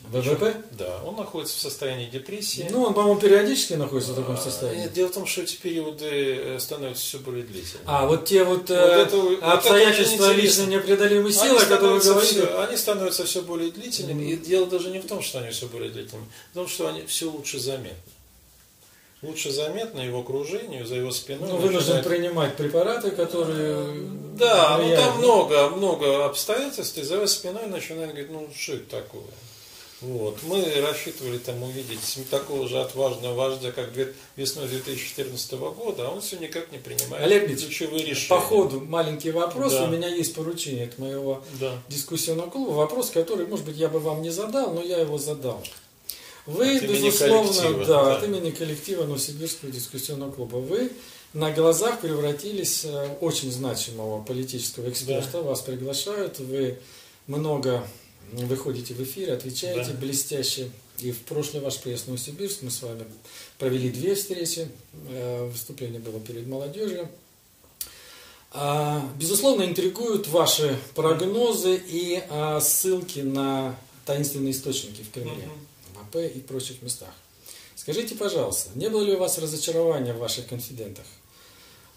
[0.00, 0.54] ВВП?
[0.72, 2.68] Да, он находится в состоянии депрессии.
[2.70, 4.82] Ну, он, по-моему, периодически находится в таком а, состоянии.
[4.82, 7.84] Нет, дело в том, что эти периоды э, становятся все более длительными.
[7.84, 12.10] А, вот те вот, вот э, это, обстоятельства вот лично непреодолимой силы, о которых вы
[12.12, 12.46] говорили.
[12.46, 14.22] Все, они становятся все более длительными.
[14.22, 14.34] Mm-hmm.
[14.34, 16.86] И дело даже не в том, что они все более длительными, а в том, что
[16.86, 17.96] они все лучше заметны
[19.22, 21.48] лучше заметно его окружению, за его спиной.
[21.48, 22.06] Ну, вынужден начинает...
[22.06, 24.08] принимать препараты, которые...
[24.36, 29.02] Да, ну там много, много обстоятельств, и за его спиной начинает говорить, ну что это
[29.02, 29.24] такое?
[30.00, 30.38] Вот.
[30.44, 33.90] Мы рассчитывали там увидеть такого же отважного вождя, как
[34.36, 38.28] весной 2014 года, а он все никак не принимает Олег ключевые решения.
[38.28, 39.72] По ходу маленький вопрос.
[39.72, 39.84] Да.
[39.84, 41.72] У меня есть поручение от моего да.
[41.88, 42.70] дискуссионного клуба.
[42.74, 45.60] Вопрос, который, может быть, я бы вам не задал, но я его задал.
[46.48, 50.90] Вы, от безусловно, да, да, от имени коллектива Новосибирского дискуссионного клуба, вы
[51.34, 55.42] на глазах превратились в э, очень значимого политического эксперта, да.
[55.42, 56.78] вас приглашают, вы
[57.26, 57.86] много
[58.32, 59.98] выходите в эфир, отвечаете да.
[59.98, 60.70] блестяще.
[61.00, 63.04] И в прошлый ваш приезд в Новосибирск мы с вами
[63.58, 64.68] провели две встречи,
[65.10, 67.10] э, выступление было перед молодежью.
[68.52, 75.77] А, безусловно, интригуют ваши прогнозы и а, ссылки на таинственные источники в Кремле, в
[76.08, 77.10] АП и прочих местах.
[77.76, 81.04] Скажите, пожалуйста, не было ли у вас разочарования в ваших конфидентах?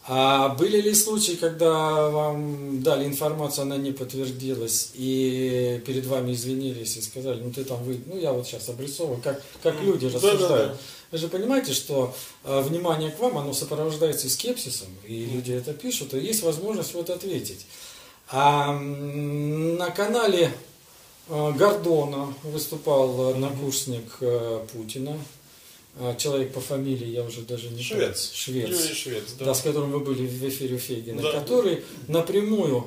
[0.07, 6.97] А были ли случаи, когда вам дали информацию, она не подтвердилась, и перед вами извинились
[6.97, 10.39] и сказали, ну ты там вы, ну я вот сейчас обрисовываю, как, как люди рассуждают.
[10.39, 10.77] Да, да, да.
[11.11, 16.15] Вы же понимаете, что э, внимание к вам, оно сопровождается скепсисом, и люди это пишут,
[16.15, 17.67] и есть возможность вот ответить.
[18.29, 20.51] А на канале
[21.31, 25.17] Гордона выступал однокурсник э, Путина,
[25.99, 28.31] а, человек по фамилии, я уже даже не Швец.
[28.33, 28.69] Швец.
[28.69, 29.45] Юрий Швец, да.
[29.45, 29.53] да.
[29.53, 31.31] с которым вы были в эфире Фейгина, да.
[31.31, 32.85] который напрямую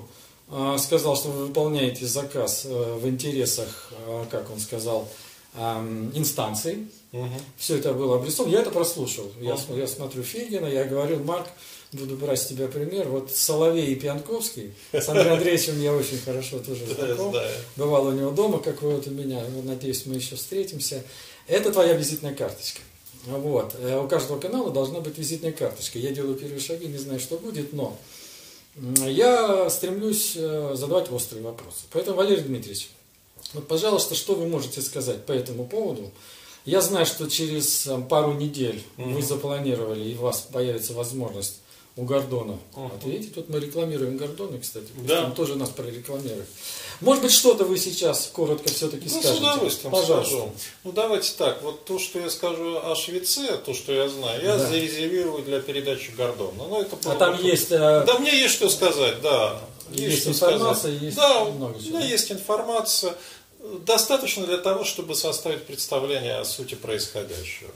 [0.50, 5.08] э, сказал, что вы выполняете заказ э, в интересах, э, как он сказал,
[5.54, 6.88] э, инстанций.
[7.12, 7.28] Угу.
[7.58, 8.52] Все это было обрисовано.
[8.52, 9.26] Я это прослушал.
[9.26, 9.44] Угу.
[9.44, 11.46] Я, я смотрю Фейгина, я говорил, Марк,
[11.94, 13.08] буду брать с тебя пример.
[13.08, 17.34] Вот Соловей и Пьянковский, с Андреем Андреевичем я очень хорошо тоже знаком.
[17.76, 19.42] Бывал у него дома, как вы вот у меня.
[19.64, 21.02] Надеюсь, мы еще встретимся.
[21.46, 22.80] Это твоя визитная карточка.
[23.26, 23.74] Вот.
[23.78, 25.98] Э, у каждого канала должна быть визитная карточка.
[25.98, 27.96] Я делаю первые шаги, не знаю, что будет, но
[29.06, 31.84] я стремлюсь э, задавать острые вопросы.
[31.92, 32.90] Поэтому, Валерий Дмитриевич,
[33.52, 36.10] вот, пожалуйста, что вы можете сказать по этому поводу?
[36.64, 39.12] Я знаю, что через пару недель mm-hmm.
[39.12, 41.60] вы запланировали, и у вас появится возможность
[41.96, 42.58] у Гордона.
[42.74, 42.90] Uh-huh.
[42.92, 44.88] Вот видите, тут мы рекламируем Гордона, кстати.
[45.06, 45.26] Да.
[45.26, 46.46] Он тоже нас прорекламирует.
[47.00, 49.34] Может быть, что-то вы сейчас коротко все-таки ну, скажете?
[49.34, 50.34] с удовольствием Пожалуйста.
[50.34, 50.52] скажу.
[50.82, 51.62] Ну, давайте так.
[51.62, 54.66] Вот то, что я скажу о Швеце, то, что я знаю, я да.
[54.66, 56.64] зарезервирую для передачи Гордона.
[56.68, 57.70] Ну, это а там есть...
[57.70, 58.04] Э...
[58.04, 59.60] Да, мне есть что сказать, да.
[59.90, 61.02] Есть, есть информация, сказать.
[61.02, 61.98] есть да, много чего.
[61.98, 63.14] Да, есть информация.
[63.86, 67.70] Достаточно для того, чтобы составить представление о сути происходящего.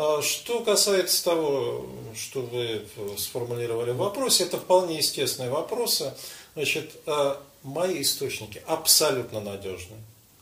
[0.00, 1.84] А что касается того,
[2.14, 2.86] что вы
[3.18, 6.14] сформулировали в вопросе, это вполне естественные вопросы.
[6.54, 9.96] Значит, а, мои источники абсолютно надежны.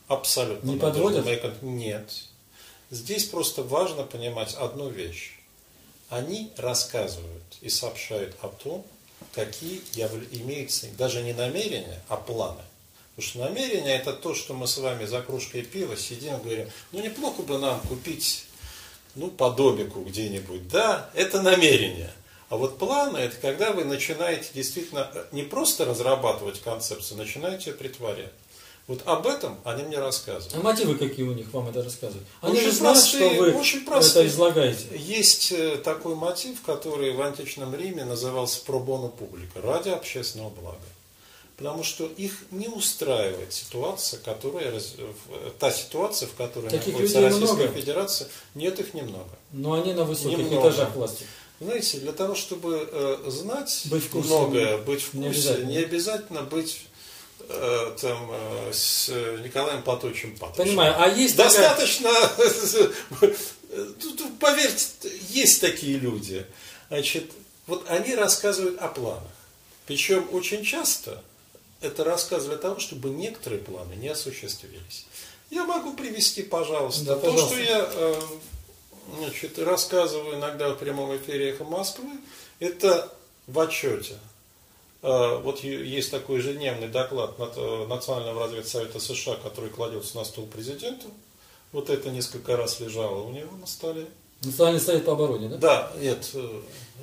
[0.09, 1.63] Абсолютно Не подводят?
[1.63, 2.11] Нет.
[2.91, 5.39] Здесь просто важно понимать одну вещь.
[6.11, 8.85] Они рассказывают и сообщают о том,
[9.33, 9.79] какие
[10.33, 12.61] имеются даже не намерения, а планы.
[13.15, 16.71] Потому что намерение это то, что мы с вами за кружкой пива сидим и говорим,
[16.93, 18.45] ну неплохо бы нам купить
[19.17, 20.69] ну, по домику где-нибудь.
[20.69, 22.13] Да, это намерение.
[22.49, 28.31] А вот планы, это когда вы начинаете действительно не просто разрабатывать концепцию, начинаете ее притворять.
[28.87, 30.55] Вот об этом они мне рассказывают.
[30.55, 32.25] А мотивы какие у них вам это рассказывают?
[32.41, 34.27] Они очень же знают, простые, что вы очень простые.
[34.27, 34.85] это излагаете.
[34.97, 40.79] Есть э, такой мотив, который в античном Риме назывался пробону публика, ради общественного блага.
[41.57, 44.79] Потому что их не устраивает ситуация, которая,
[45.59, 47.69] та ситуация, в которой Таких находится Российская много.
[47.69, 49.31] Федерация, нет их немного.
[49.53, 50.69] Но они на высоких немного.
[50.69, 51.25] этажах власти.
[51.59, 55.79] Знаете, для того, чтобы э, знать быть курсе, многое, быть в курсе, не обязательно, не
[55.79, 56.87] обязательно быть
[57.49, 59.09] э, там, э, с
[59.43, 60.69] Николаем Платовичем Патрушевым.
[60.69, 62.11] Понимаю, а есть Достаточно,
[64.41, 64.87] поверьте,
[65.31, 66.45] есть такие люди.
[66.89, 67.33] Значит,
[67.67, 69.23] вот они рассказывают о планах.
[69.87, 71.23] Причем очень часто
[71.81, 75.07] это рассказ для того, чтобы некоторые планы не осуществились.
[75.51, 77.49] Я могу привести, пожалуйста, да, то, пожалуйста.
[77.49, 78.21] что я э,
[79.19, 82.11] значит, рассказываю иногда в прямом эфире «Эхо Москвы»,
[82.59, 83.13] это
[83.47, 84.19] в отчете.
[85.03, 91.07] Э, вот есть такой ежедневный доклад э, Национального разведсовета США, который кладется на стол президенту.
[91.71, 94.07] Вот это несколько раз лежало у него на столе.
[94.43, 95.57] Национальный совет по обороне, да?
[95.59, 96.31] Да, нет,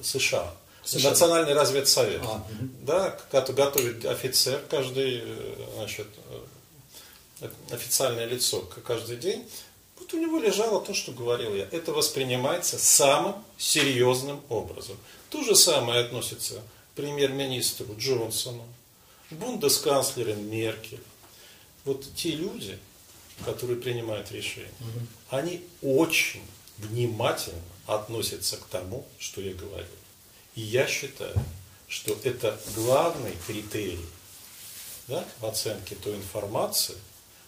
[0.02, 0.54] США.
[0.84, 1.12] США.
[1.12, 2.70] Национальный разведсовет, а, угу.
[2.82, 6.08] да, готовит офицер каждый, э, значит,
[7.42, 9.48] э, официальное лицо каждый день.
[9.98, 11.68] Вот у него лежало то, что говорил я.
[11.72, 14.98] Это воспринимается самым серьезным образом.
[15.30, 18.66] То же самое относится к премьер-министру Джонсону,
[19.32, 21.00] бундесканцлеру Меркель.
[21.86, 22.78] Вот те люди,
[23.46, 25.08] которые принимают решения, угу.
[25.30, 26.44] они очень
[26.78, 29.88] внимательно относятся к тому, что я говорю.
[30.56, 31.36] И я считаю,
[31.88, 34.06] что это главный критерий
[35.08, 36.96] да, в оценке той информации,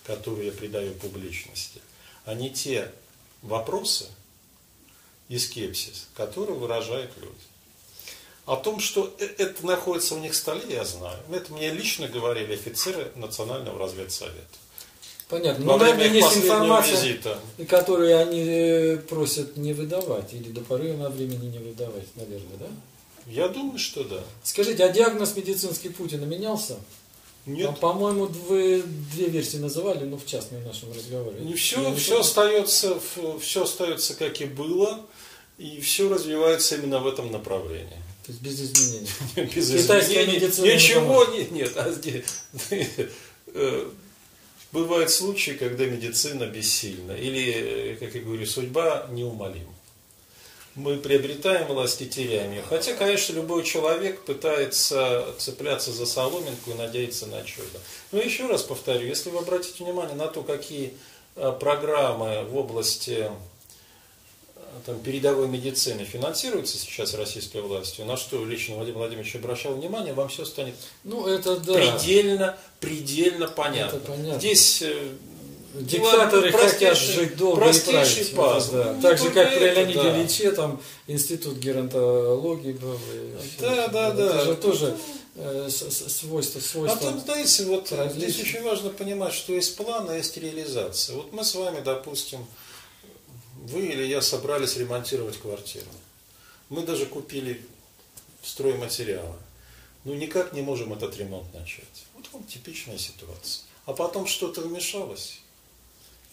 [0.06, 1.82] которую я придаю публичности,
[2.26, 2.92] а не те
[3.42, 4.08] вопросы
[5.30, 7.34] и скепсис, которые выражают люди.
[8.46, 11.18] О том, что э, это находится у них в столе, я знаю.
[11.32, 14.60] Это мне лично говорили офицеры Национального разведсовета.
[15.28, 15.66] Понятно.
[15.66, 17.40] Но, наверное, есть информация, визита.
[17.68, 22.68] которую они э, просят не выдавать, или до поры на времени не выдавать, наверное, да?
[23.28, 24.24] Я думаю, что да.
[24.44, 26.78] Скажите, а диагноз медицинский Путина менялся?
[27.46, 27.80] Нет.
[27.80, 28.84] по-моему, вы
[29.14, 31.42] две версии называли, но в частном нашем разговоре.
[31.42, 33.00] Не все, не все остается,
[33.40, 35.06] все остается как и было,
[35.60, 38.02] и все развивается именно в этом направлении.
[38.26, 39.10] То есть без изменений.
[39.56, 40.40] Без изменений.
[40.74, 41.74] Ничего нет, нет.
[41.76, 41.94] А
[43.54, 43.90] э,
[44.72, 47.12] бывают случаи, когда медицина бессильна.
[47.12, 49.75] Или, э, как я говорю, судьба неумолима.
[50.76, 52.62] Мы приобретаем власть и теряем ее.
[52.68, 57.80] Хотя, конечно, любой человек пытается цепляться за соломинку и надеяться на чудо.
[58.12, 60.94] Но еще раз повторю, если вы обратите внимание на то, какие
[61.38, 63.30] э, программы в области
[64.86, 70.28] там, передовой медицины финансируется сейчас российской властью, на что лично Владимир Владимирович обращал внимание, вам
[70.28, 71.74] все станет Ну, это да.
[71.74, 73.98] предельно, предельно понятно.
[73.98, 74.40] Это понятно.
[74.40, 75.10] Здесь э,
[75.82, 78.36] Диктаторы хотят жить долго и править.
[78.36, 78.72] пазл.
[78.74, 78.94] Да.
[78.94, 80.18] Ну, Так же, только как при Леониде да.
[80.22, 82.98] Ильиче, там институт геронтологии был.
[83.60, 83.92] Да, это.
[83.92, 84.46] да, Это да.
[84.46, 84.98] же тоже
[85.36, 88.32] э, с- с- свойство, А тут, знаете, вот различий.
[88.32, 91.16] здесь очень важно понимать, что есть план, а есть реализация.
[91.18, 92.46] Вот мы с вами, допустим,
[93.64, 95.88] вы или я собрались ремонтировать квартиру.
[96.70, 97.62] Мы даже купили
[98.44, 99.36] стройматериалы.
[100.04, 101.84] Но никак не можем этот ремонт начать.
[102.16, 103.64] Вот вам типичная ситуация.
[103.88, 105.40] А потом что-то вмешалось,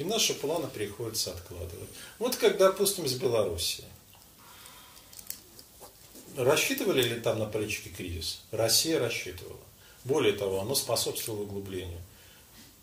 [0.02, 1.88] и наши планы приходится откладывать.
[2.18, 3.86] Вот как, допустим, с Белоруссией.
[6.36, 8.40] Рассчитывали ли там на политике кризис?
[8.50, 9.60] Россия рассчитывала.
[10.04, 12.00] Более того, оно способствовало углублению.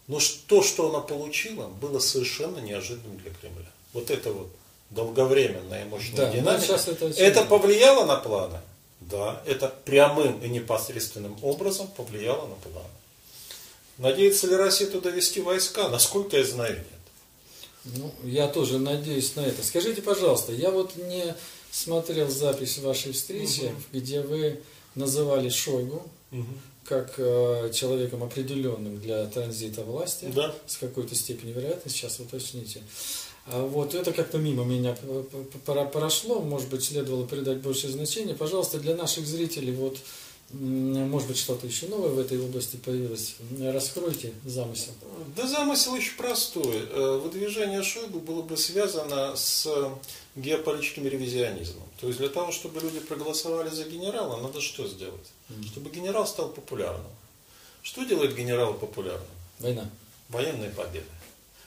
[0.07, 3.69] Но то, что она получила, было совершенно неожиданным для Кремля.
[3.93, 4.49] Вот это вот
[4.89, 6.65] долговременная и мощная Да, ну, динамика.
[6.65, 8.59] сейчас это это, повлияло на планы?
[9.01, 12.87] Да, это прямым и непосредственным образом повлияло на планы.
[13.97, 15.89] Надеется ли Россия туда вести войска?
[15.89, 16.98] Насколько я знаю, нет.
[17.85, 19.63] Ну, я тоже надеюсь на это.
[19.63, 21.35] Скажите, пожалуйста, я вот не
[21.71, 24.59] смотрел запись вашей встречи, где вы
[24.95, 26.03] называли Шойгу
[26.85, 30.55] как э, человеком определенным для транзита власти, Да.
[30.65, 32.81] с какой-то степенью вероятности, сейчас уточните.
[33.45, 34.97] А вот это как-то мимо меня
[35.93, 38.35] прошло, может быть, следовало придать большее значение.
[38.35, 39.99] Пожалуйста, для наших зрителей, вот,
[40.51, 43.35] может быть, что-то еще новое в этой области появилось.
[43.61, 44.91] Раскройте замысел.
[45.35, 46.87] Да замысел очень простой.
[46.89, 49.67] Э, Выдвижение Шойгу было бы связано с
[50.35, 51.83] геополитическим ревизионизмом.
[52.01, 55.27] То есть для того, чтобы люди проголосовали за генерала, надо что сделать?
[55.67, 57.11] Чтобы генерал стал популярным.
[57.83, 59.27] Что делает генерала популярным?
[59.59, 59.89] Война.
[60.29, 61.05] Военные победы.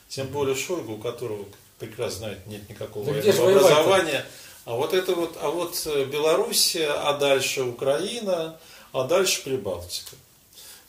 [0.09, 1.45] Тем более Шойгу, у которого,
[1.79, 4.25] прекрасно знает, нет никакого Да военного образования.
[4.65, 8.57] А вот это вот, а вот э, Белоруссия, а дальше Украина,
[8.93, 10.15] а дальше Прибалтика.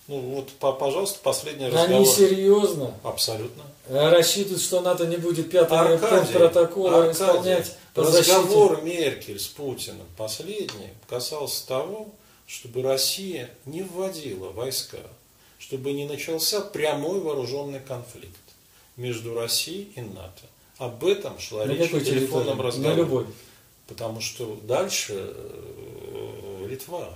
[0.06, 2.06] Ну вот, по- пожалуйста, последний Они разговор.
[2.06, 3.62] серьезно Абсолютно.
[3.88, 10.90] А рассчитывают, что НАТО не будет Аркадий, протокола Аркадий, исполнять разговор Меркель с Путиным последний
[11.08, 12.08] касался того,
[12.46, 14.98] чтобы Россия не вводила войска,
[15.58, 18.36] чтобы не начался прямой вооруженный конфликт
[18.96, 20.42] между Россией и НАТО.
[20.76, 22.94] Об этом шла На речь в телефонном разговоре.
[22.94, 23.26] На любой.
[23.86, 27.08] Потому что дальше э, Литва.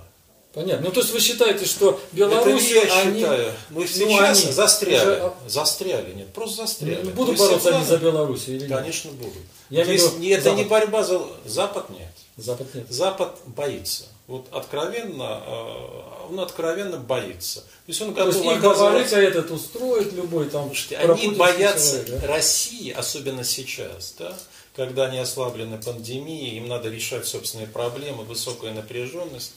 [0.59, 0.87] Понятно.
[0.87, 3.19] Ну, то есть вы считаете, что Это Беларусь, не я они...
[3.21, 3.53] считаю.
[3.69, 5.09] Но ну, сейчас они застряли.
[5.09, 6.13] уже- Застряли.
[6.13, 6.99] Нет, просто застряли.
[7.01, 8.77] Ну, То Будут есть бороться они за Беларусь или нет?
[8.77, 9.37] Конечно, будут.
[9.69, 12.11] Я имею Здесь не- это не борьба за Запад нет.
[12.35, 12.85] Запад нет.
[12.89, 14.03] Запад боится.
[14.27, 17.61] Вот откровенно, э, он откровенно боится.
[17.61, 20.97] То есть он То готов есть их оказывать- говорить, а этот устроит любой там Слушайте,
[20.97, 22.27] они боятся человек, да?
[22.27, 24.37] России, особенно сейчас, да,
[24.75, 29.53] когда они ослаблены пандемией, им надо решать собственные проблемы, высокая напряженность.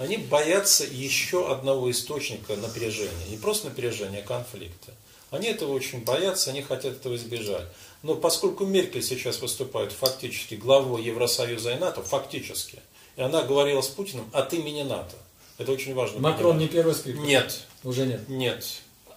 [0.00, 3.26] Они боятся еще одного источника напряжения.
[3.28, 4.94] Не просто напряжения, а конфликта.
[5.30, 7.66] Они этого очень боятся, они хотят этого избежать.
[8.02, 12.80] Но поскольку Меркель сейчас выступает фактически главой Евросоюза и НАТО, фактически,
[13.16, 15.16] и она говорила с Путиным от имени НАТО.
[15.58, 16.18] Это очень важно.
[16.18, 16.70] Макрон понимать.
[16.70, 17.20] не первый скрипка?
[17.20, 18.26] Нет, Уже нет.
[18.26, 18.64] нет.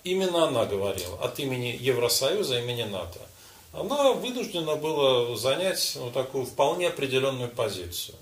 [0.03, 3.21] Именно она говорила от имени Евросоюза, имени НАТО.
[3.71, 8.17] Она вынуждена была занять ну, такую вполне определенную позицию.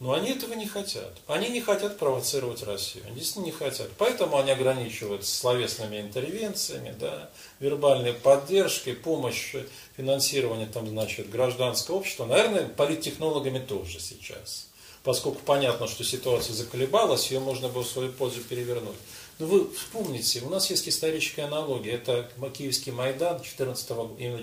[0.00, 1.12] Но они этого не хотят.
[1.26, 3.04] Они не хотят провоцировать Россию.
[3.06, 3.90] Они действительно не хотят.
[3.98, 7.28] Поэтому они ограничиваются словесными интервенциями, да,
[7.60, 12.24] вербальной поддержкой, помощью, финансирование там, значит, гражданского общества.
[12.24, 14.68] Наверное, политтехнологами тоже сейчас.
[15.04, 18.96] Поскольку понятно, что ситуация заколебалась, ее можно было в свою пользу перевернуть.
[19.38, 21.92] Но вы вспомните, у нас есть историческая аналогия.
[21.92, 24.14] Это Киевский Майдан 14 года.
[24.18, 24.42] Именно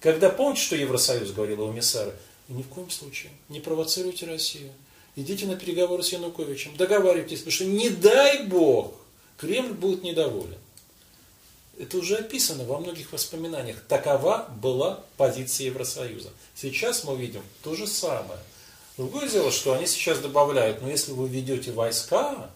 [0.00, 2.14] Когда помните, что Евросоюз говорил о эмиссары?
[2.48, 4.72] Ни в коем случае не провоцируйте Россию.
[5.16, 8.94] Идите на переговоры с Януковичем, договаривайтесь, потому что не дай Бог,
[9.36, 10.58] Кремль будет недоволен.
[11.78, 13.82] Это уже описано во многих воспоминаниях.
[13.88, 16.30] Такова была позиция Евросоюза.
[16.54, 18.38] Сейчас мы видим то же самое.
[18.96, 22.50] Другое дело, что они сейчас добавляют, но если вы ведете войска,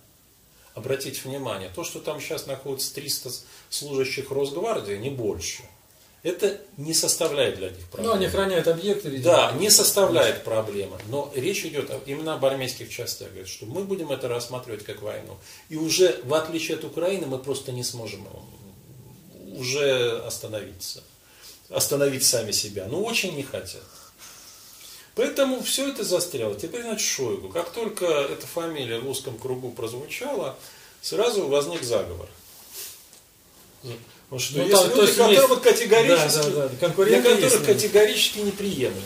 [0.75, 3.31] обратите внимание, то, что там сейчас находится 300
[3.71, 5.65] служащих Росгвардии, не больше.
[6.23, 8.17] Это не составляет для них проблемы.
[8.17, 9.33] они охраняют объекты, видимо.
[9.33, 10.99] Да, не составляет проблемы.
[11.09, 13.29] Но речь идет именно об армейских частях.
[13.29, 15.39] Говорят, что мы будем это рассматривать как войну.
[15.69, 18.27] И уже, в отличие от Украины, мы просто не сможем
[19.57, 21.05] уже остановиться.
[21.69, 22.87] Остановить сами себя.
[22.89, 23.83] Ну, очень не хотят.
[25.15, 26.55] Поэтому все это застряло.
[26.55, 27.49] Теперь, значит, Шойгу.
[27.49, 30.57] Как только эта фамилия в узком кругу прозвучала,
[31.01, 32.29] сразу возник заговор.
[34.31, 36.69] Потому что Ну, есть там, люди, которые есть- категорически, Да, да, да.
[36.69, 39.03] для которых есть, категорически неприемлемо.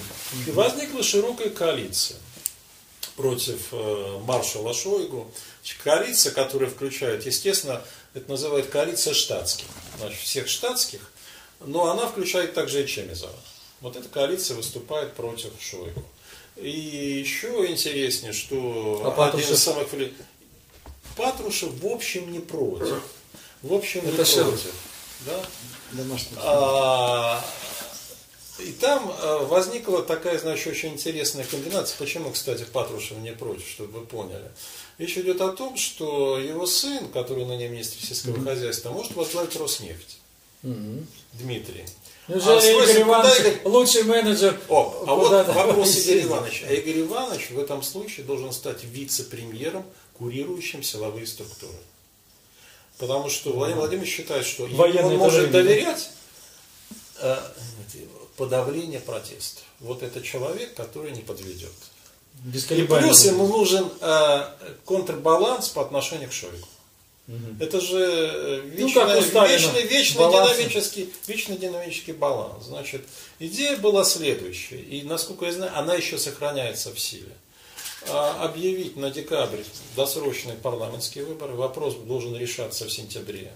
[0.46, 2.18] И возникла широкая коалиция
[3.16, 5.30] против э, маршала Шойгу.
[5.84, 7.82] Коалиция, которая включает, естественно,
[8.14, 9.66] это называют коалиция штатских,
[9.98, 11.00] значит, всех штатских,
[11.60, 13.32] но она включает также и Чемизова.
[13.80, 16.02] Вот эта коалиция выступает против Шойгу.
[16.56, 16.68] И
[17.24, 19.50] еще интереснее, что А один Патрушев?
[19.52, 19.88] из самых...
[21.16, 23.02] Патрушев в общем не против.
[23.62, 24.48] В общем не Это Шеров.
[24.50, 24.72] против.
[25.26, 25.40] Да?
[25.92, 26.36] Домашний.
[26.38, 27.42] А,
[28.58, 31.96] И там а, возникла такая, значит, очень интересная комбинация.
[31.98, 34.50] Почему, кстати, Патрушев не против, чтобы вы поняли.
[34.98, 40.18] Речь идет о том, что его сын, который ныне министр сельского хозяйства, может возглавить Роснефть.
[40.62, 41.06] Мгм.
[41.32, 41.84] Дмитрий.
[42.28, 44.60] Неужели А Игорь куда Иванович Игорь- лучший менеджер?
[44.68, 46.12] О, а вот вопрос съездит?
[46.18, 46.66] Игоря Ивановича.
[46.68, 49.84] А Игорь Иванович в этом случае должен стать вице-премьером,
[50.18, 51.72] курирующим силовые структуры.
[53.02, 56.10] Потому что Владимир Владимирович считает, что он может доверять
[57.18, 57.36] э,
[58.36, 59.64] подавление протестов.
[59.80, 61.72] Вот это человек, который не подведет.
[62.44, 64.44] Без И плюс ему нужен э,
[64.84, 66.68] контрбаланс по отношению к Шойгу.
[67.26, 67.56] Мгм.
[67.58, 72.66] Это же э, Ну, вечный, вечный, вечный динамический, вечный динамический баланс.
[72.66, 73.02] Значит,
[73.40, 77.34] идея была следующая, и насколько я знаю, она еще сохраняется в силе.
[78.08, 79.62] А, Объявить на декабрь
[79.96, 83.52] досрочные парламентские выборы, вопрос должен решаться в сентябре.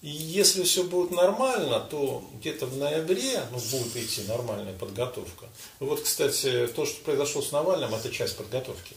[0.00, 5.46] И если все будет нормально, то где-то в ноябре ну, будет идти нормальная подготовка.
[5.80, 8.94] Вот, кстати, то, что произошло с Навальным, это часть подготовки.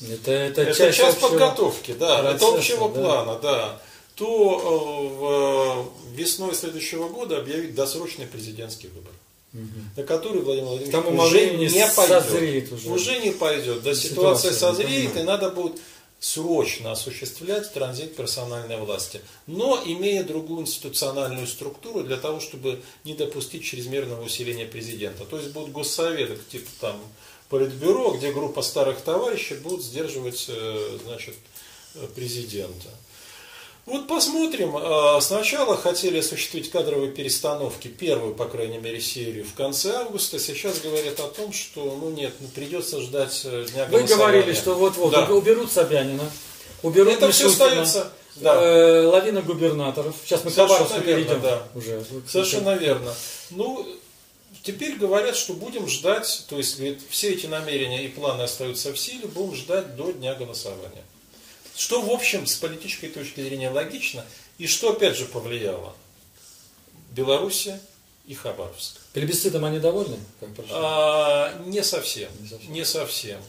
[0.00, 3.00] Это, это, Это часть, часть, подготовки, да, это процесса, общего да.
[3.00, 3.80] плана, да.
[4.14, 9.12] То э, в, весной следующего года объявить досрочный президентский выбор,
[9.56, 9.90] Мгм.
[9.96, 12.24] на который Владимир Владимирович уже времени не пойдет.
[12.24, 13.18] созреет уже.
[13.20, 13.82] не пойдет.
[13.82, 15.22] Да, Ситуация, ситуация, созреет, понимаю.
[15.24, 15.80] и надо будет
[16.20, 23.64] срочно осуществлять транзит персональной власти, но имея другую институциональную структуру для того, чтобы не допустить
[23.64, 25.24] чрезмерного усиления президента.
[25.24, 27.00] То есть будут госсоветы, типа там
[27.48, 31.34] политбюро, где группа старых товарищей будут сдерживать э, значит,
[31.94, 32.88] э, президента.
[33.86, 34.76] Вот посмотрим.
[34.76, 40.38] А, Сначала хотели осуществить кадровые перестановки, первую, по крайней мере, серию в конце августа.
[40.40, 44.06] Сейчас говорят о том, что, ну нет, ну, придется ждать э, дня Вы голосования.
[44.16, 45.26] говорили, что вот-вот Да.
[45.30, 46.28] уберут Собянина,
[46.82, 48.12] уберут Это все Мишустина, остается.
[48.36, 48.54] Да.
[48.60, 50.16] э, лавина губернаторов.
[50.24, 51.62] Сейчас мы Совершенно верно, перейдем да.
[51.76, 52.04] уже.
[52.28, 53.14] Совершенно верно.
[53.50, 53.86] Ну,
[54.64, 58.98] теперь говорят, что будем ждать, то есть говорит, все эти намерения и планы остаются в
[58.98, 61.04] силе, будем ждать до дня голосования.
[61.76, 64.24] Что, в общем, с политической точки зрения логично,
[64.58, 65.94] и что, опять же, повлияло?
[67.10, 67.80] Белоруссия
[68.26, 69.00] и Хабаровск.
[69.12, 70.18] Плебисцитом они довольны?
[70.40, 70.48] Как?
[70.70, 72.30] А, не совсем.
[72.40, 72.72] Не совсем.
[72.72, 73.40] Не совсем.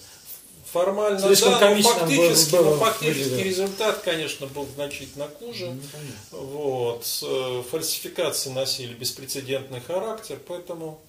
[0.72, 5.74] Формально, Слишком да, но фактически, было- но было фактически результат, конечно, был значительно хуже.
[6.32, 6.38] Ну.
[6.38, 7.06] Вот.
[7.24, 11.00] Э, Фальсификации носили беспрецедентный характер, поэтому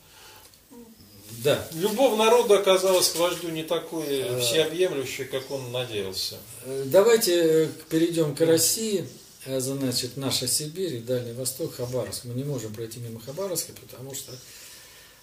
[1.45, 1.69] Да.
[1.75, 4.05] любовь народа оказалась к вождю не такой
[4.41, 6.37] всеобъемлющей, как он надеялся.
[6.65, 9.09] Э, Давайте э, перейдем к России.
[9.45, 12.25] Э, Значит, наша Сибирь, и Дальний Восток, Хабаровск.
[12.25, 14.33] Мы не можем пройти мимо Хабаровска, потому что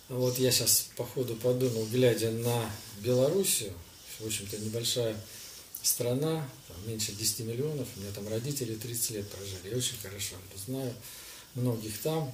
[0.07, 3.73] вот я сейчас по ходу подумал, глядя на Белоруссию,
[4.19, 5.15] в общем-то небольшая
[5.81, 10.35] страна, там меньше 10 миллионов, у меня там родители 30 лет прожили, я очень хорошо
[10.65, 10.93] знаю,
[11.55, 12.31] многих там.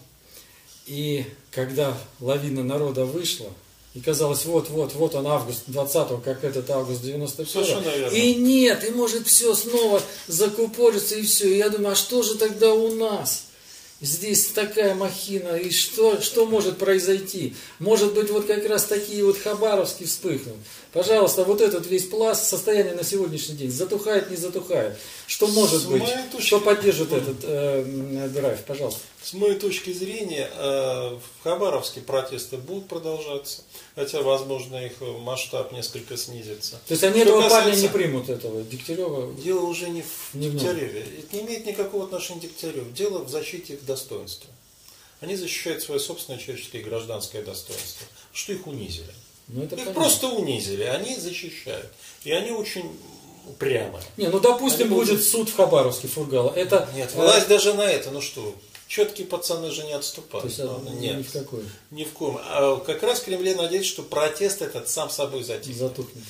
[0.85, 3.51] И когда лавина народа вышла,
[3.93, 8.15] и казалось, вот-вот, вот он август 20 как этот август 91 Совершенно верно.
[8.15, 11.53] И нет, и может все снова закупорится и все.
[11.53, 13.47] И я думаю, а что же тогда у нас?
[13.99, 17.53] Здесь такая махина, и что, что может произойти?
[17.77, 20.55] Может быть, вот как раз такие вот хабаровские вспыхнут.
[20.91, 24.97] Пожалуйста, вот этот весь пласт состояния на сегодняшний день затухает, не затухает.
[25.27, 26.03] Что может С быть?
[26.39, 28.59] Что поддержит этот э, драйв?
[28.65, 29.01] Пожалуйста.
[29.23, 33.61] С моей точки зрения, э, в Хабаровске протесты будут продолжаться,
[33.95, 36.79] хотя, возможно, их масштаб несколько снизится.
[36.87, 39.31] То есть они Что этого парня касается- не примут, этого Дегтярева.
[39.35, 40.49] Дело уже не в Не.
[40.49, 41.05] Дегтяреве.
[41.19, 42.89] Это не имеет никакого отношения к Дегтяреву.
[42.91, 44.49] Дело в защите их достоинства.
[45.19, 48.07] Они защищают свое собственное человеческое и гражданское достоинство.
[48.33, 49.13] Что их унизили.
[49.49, 49.93] Ну, это Их понятно.
[50.01, 51.91] просто унизили, они защищают.
[52.23, 52.89] И они очень
[53.47, 53.99] упрямы.
[54.17, 56.51] Не, ну допустим, Они будут- будет суд в Хабаровске Фургала.
[56.55, 58.55] Это Нет, э, власть даже на это, ну что,
[58.91, 60.43] четкие пацаны же не отступают.
[60.43, 61.63] То есть, а, Ну, нет, ни в какой.
[61.91, 62.37] ни в коем.
[62.43, 65.77] А как раз Кремль надеется, что протест этот сам собой затихнет.
[65.77, 66.23] Затухнет.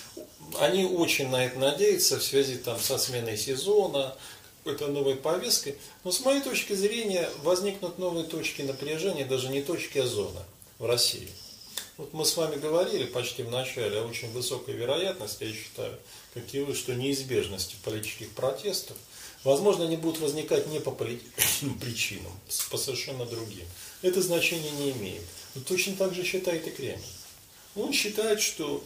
[0.59, 4.16] Они очень на это надеются в связи там, со сменой сезона,
[4.64, 5.76] какой-то новой повесткой.
[6.03, 10.43] Но с моей точки зрения возникнут новые точки напряжения, даже не точки, а зона
[10.78, 11.30] в России.
[11.97, 15.97] Вот мы с вами говорили почти в начале о очень высокой вероятности, я считаю,
[16.36, 18.97] как и вы, что неизбежности политических протестов,
[19.43, 22.31] возможно, они будут возникать не по политическим причинам,
[22.69, 23.65] по совершенно другим.
[24.01, 25.23] Это значение не имеет.
[25.55, 27.01] Но точно так же считает и Кремль.
[27.75, 28.83] Он считает, что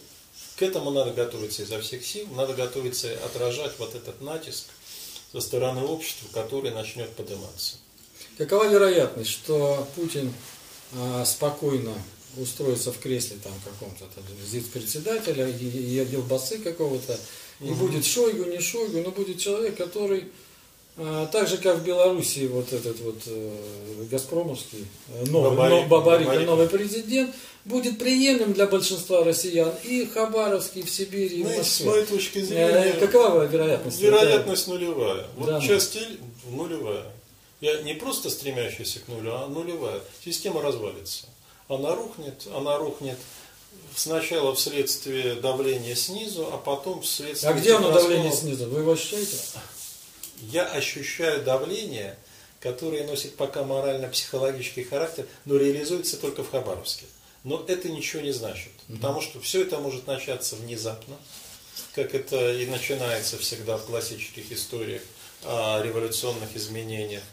[0.58, 4.66] к этому надо готовиться изо всех сил, надо готовиться отражать вот этот натиск
[5.32, 7.76] со стороны общества, который начнет подниматься.
[8.38, 10.34] Какова вероятность, что Путин
[10.94, 11.94] а, спокойно
[12.38, 14.24] устроится в кресле там каком-то там
[14.74, 17.18] председателя отделбасы какого-то,
[17.62, 20.26] и будет Шойгу, не Шойгу, но будет человек, который
[21.32, 23.52] так же, как в Белоруссии вот этот вот э,
[24.10, 26.48] Газпромовский э, новый, Бабарик, но- Бабарик, Бабарик.
[26.48, 27.36] новый президент,
[27.66, 31.68] будет приемлем для большинства россиян и в Хабаровске, и в Сибири, и в Знаете, с
[31.68, 31.90] Москве.
[31.90, 34.00] моей точки Э, зрения, Какова вероятность?
[34.00, 35.26] вероятность нулевая.
[35.36, 35.68] Вот Да, ну.
[35.68, 35.98] часть
[36.50, 37.04] нулевая.
[37.62, 40.00] Я не просто стремящаяся к нулю, а нулевая.
[40.24, 41.26] Система развалится.
[41.68, 43.18] Она рухнет, она рухнет
[43.96, 47.52] сначала вследствие давления снизу, а потом вследствие...
[47.52, 48.68] А где оно давление снизу?
[48.68, 49.36] Вы его ощущаете?
[50.38, 52.18] Я ощущаю давление,
[52.60, 57.06] которое носит пока морально-психологический характер, но реализуется только в Хабаровске.
[57.44, 61.16] Но это ничего не значит, потому что все это может начаться внезапно,
[61.94, 65.04] как это и начинается всегда в классических историях
[65.44, 67.24] о революционных изменениях,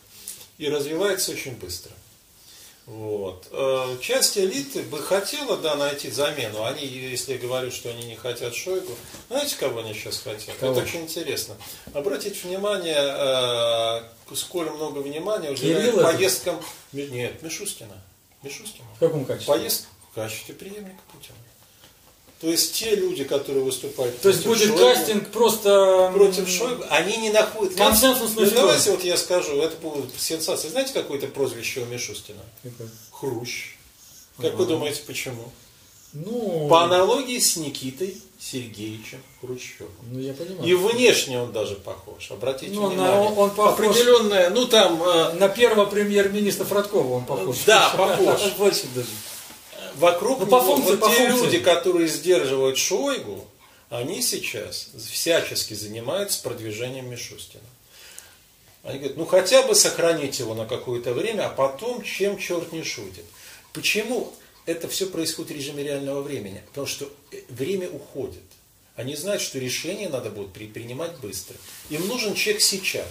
[0.58, 1.92] и развивается очень быстро.
[2.86, 3.46] Вот.
[3.52, 6.64] Э, Часть элиты бы хотела, да, найти замену.
[6.64, 8.92] Они, если я говорю, что они не хотят Шойгу,
[9.28, 10.56] знаете, кого они сейчас хотят?
[10.56, 10.72] Кого?
[10.72, 11.56] Это очень интересно.
[11.94, 16.60] Обратите внимание, э, сколь много внимания уделяют поездкам...
[16.92, 18.02] Нет, Мишустина.
[18.42, 18.88] Мишустина.
[18.96, 19.54] В каком качестве?
[19.54, 21.36] Поездка в качестве преемника Путина.
[22.42, 26.10] То есть те люди, которые выступают То есть против будет Шойгу, кастинг просто...
[26.12, 27.76] против Шойгу, они не находят...
[27.76, 30.68] Консенсусный Ну, давайте вот я скажу, это будет сенсация.
[30.68, 32.40] Знаете, какое-то прозвище у Мишустина?
[32.64, 32.88] Какой?
[33.12, 33.76] Хрущ.
[34.40, 35.52] Как вы думаете, почему?
[36.14, 39.92] Ну, По аналогии с Никитой Сергеевичем Хрущевым.
[40.10, 40.68] ну, я понимаю.
[40.68, 42.28] И внешне он даже похож.
[42.32, 43.30] Обратите Ну, на- внимание.
[43.30, 47.56] он похож- Определенная, ну там, э, На первого премьер-министра Фродкова он похож.
[47.66, 48.40] Да, похож.
[48.58, 49.06] Больше даже.
[49.96, 51.44] Вокруг Ну, по него, функции, вот по те функции.
[51.44, 53.46] люди, которые сдерживают Шойгу,
[53.90, 57.62] они сейчас всячески занимаются продвижением Мишустина.
[58.84, 62.82] Они говорят, ну хотя бы сохранить его на какое-то время, а потом чем черт не
[62.82, 63.24] шутит.
[63.72, 64.32] Почему
[64.66, 66.62] это все происходит в режиме реального времени?
[66.68, 68.42] Потому что э, время уходит.
[68.96, 71.56] Они знают, что решения надо будет при- принимать быстро.
[71.90, 73.06] Им нужен человек сейчас.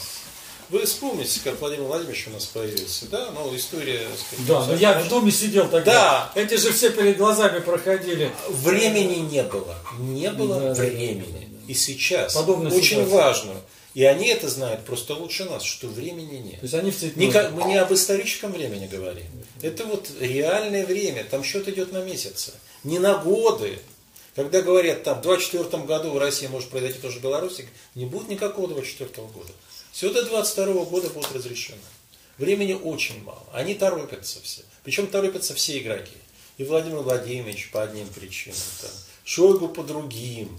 [0.72, 3.30] Вы вспомните, как Владимир Владимирович у нас появился, да?
[3.32, 4.08] Ну, история...
[4.18, 6.32] сказать, Да, но я в доме сидел тогда.
[6.34, 6.42] Да.
[6.42, 8.32] Эти же все перед глазами проходили.
[8.50, 9.76] Времени не было.
[10.00, 11.50] Не было Да, да, времени.
[11.68, 13.14] И сейчас Подобная очень ситуация.
[13.14, 13.54] важно.
[13.94, 16.62] И они это знают просто лучше нас, что времени нет.
[16.62, 19.26] То есть они в ка- мы не об историческом времени говорим.
[19.62, 21.26] Это вот реальное время.
[21.26, 22.54] Там счет идет на месяцы.
[22.86, 23.80] Не на годы.
[24.34, 28.30] Когда говорят, там, в 24 году в России может произойти тоже в Беларуси, не будет
[28.30, 29.52] никакого 24 года.
[29.92, 31.78] Все до 22 года будет разрешено.
[32.38, 33.46] Времени очень мало.
[33.54, 34.62] Они торопятся все.
[34.84, 36.16] Причем торопятся все игроки.
[36.58, 38.58] И Владимир Владимирович по одним причинам.
[38.82, 38.92] Там,
[39.24, 40.58] Шойгу по другим.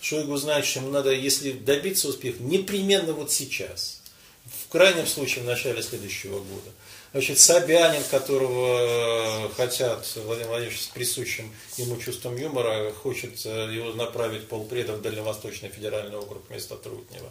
[0.00, 4.00] Шойгу знает, что ему надо, если добиться успеха, непременно вот сейчас.
[4.44, 6.70] В крайнем случае в начале следующего года.
[7.12, 13.92] Значит, Собянин, которого э, хотят Владимир Владимирович с присущим ему чувством юмора, хочет э, его
[13.92, 17.30] направить полпреда в Дальневосточный федеральный округ вместо Трутнева.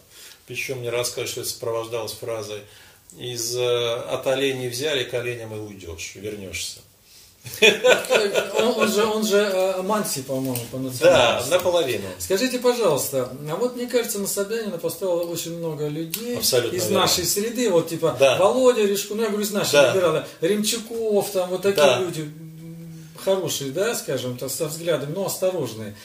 [0.52, 2.60] Причем мне расскажут, что это сопровождалось фразой
[3.18, 6.80] из э, от оленей взяли, к оленям и уйдешь, вернешься.
[7.62, 11.50] Он, он же, он же э, Манси, по-моему, по Да, национальности.
[11.52, 12.04] наполовину.
[12.20, 17.00] Скажите, пожалуйста, а вот мне кажется, на Собянина поставило очень много людей Абсолютно из верно.
[17.00, 18.38] нашей среды, вот типа Да.
[18.38, 19.94] Володя Решку, ну я говорю, из нашей Да.
[19.94, 22.00] либералы, Ремчуков, там вот такие Да.
[22.00, 22.30] люди
[23.24, 25.96] хорошие, да, скажем, так, со взглядами, но осторожные.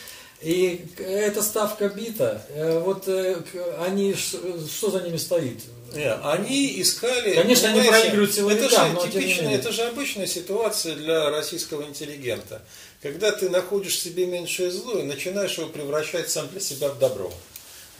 [0.42, 3.42] И эта ставка бита, э, вот э,
[3.78, 5.62] они, что за ними стоит?
[5.94, 7.34] Не, они искали...
[7.34, 11.30] Конечно, они проигрывают Это силовикам, же но тем не типичная, это же обычная ситуация для
[11.30, 12.60] российского интеллигента.
[13.00, 16.98] Когда ты находишь в себе меньшее зло и начинаешь его превращать сам для себя в
[16.98, 17.32] добро.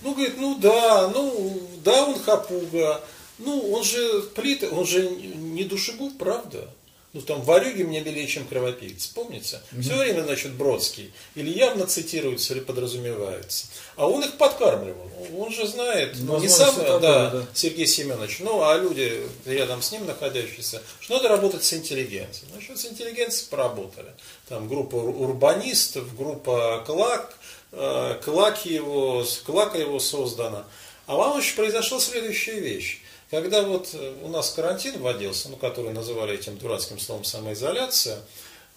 [0.03, 3.01] Ну, говорит, ну да, ну да, он хапуга,
[3.39, 6.69] ну он же плита, он же не душегуб, правда?
[7.17, 9.63] Ну, там, варюги мне белее, чем кровопийцы, помните?
[9.73, 9.81] Mm-hmm.
[9.81, 11.15] Все время, значит, Бродский.
[11.35, 13.69] Или явно цитируется, или подразумевается.
[13.97, 15.11] А он их подкармливал.
[15.39, 19.93] Он же знает, ну, не сам, да, да, Сергей Семенович, ну, а люди рядом с
[19.93, 22.51] ним находящиеся, что надо работать с интеллигенцией.
[22.53, 24.13] Значит, с интеллигенцией поработали.
[24.51, 27.35] Там группа урбанистов, группа Клак,
[27.73, 30.67] э, Клак его, Клака его создана.
[31.07, 33.01] А вам еще произошла следующая вещь.
[33.31, 38.21] Когда вот э, у нас карантин вводился, ну, который называли этим дурацким словом самоизоляция,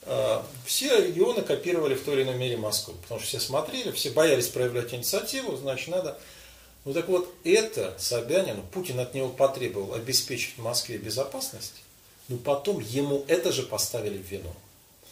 [0.03, 2.95] э, все регионы копировали в той или иной мере Москву.
[3.03, 6.17] Потому что все смотрели, все боялись проявлять инициативу, значит, надо...
[6.85, 11.75] Ну так вот, это Собянину, Путин от него потребовал обеспечить в Москве безопасность,
[12.27, 14.55] но потом ему это же поставили в вину.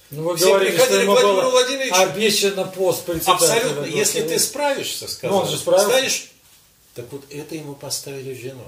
[0.09, 1.61] Ну, вы все говорили, что ему было
[2.01, 3.47] обещано пост председателя.
[3.47, 3.83] Абсолютно.
[3.83, 5.89] Если ты справишься, сказал, ну, он же справился.
[5.89, 6.31] станешь...
[6.95, 8.63] Так вот, это ему поставили в вину.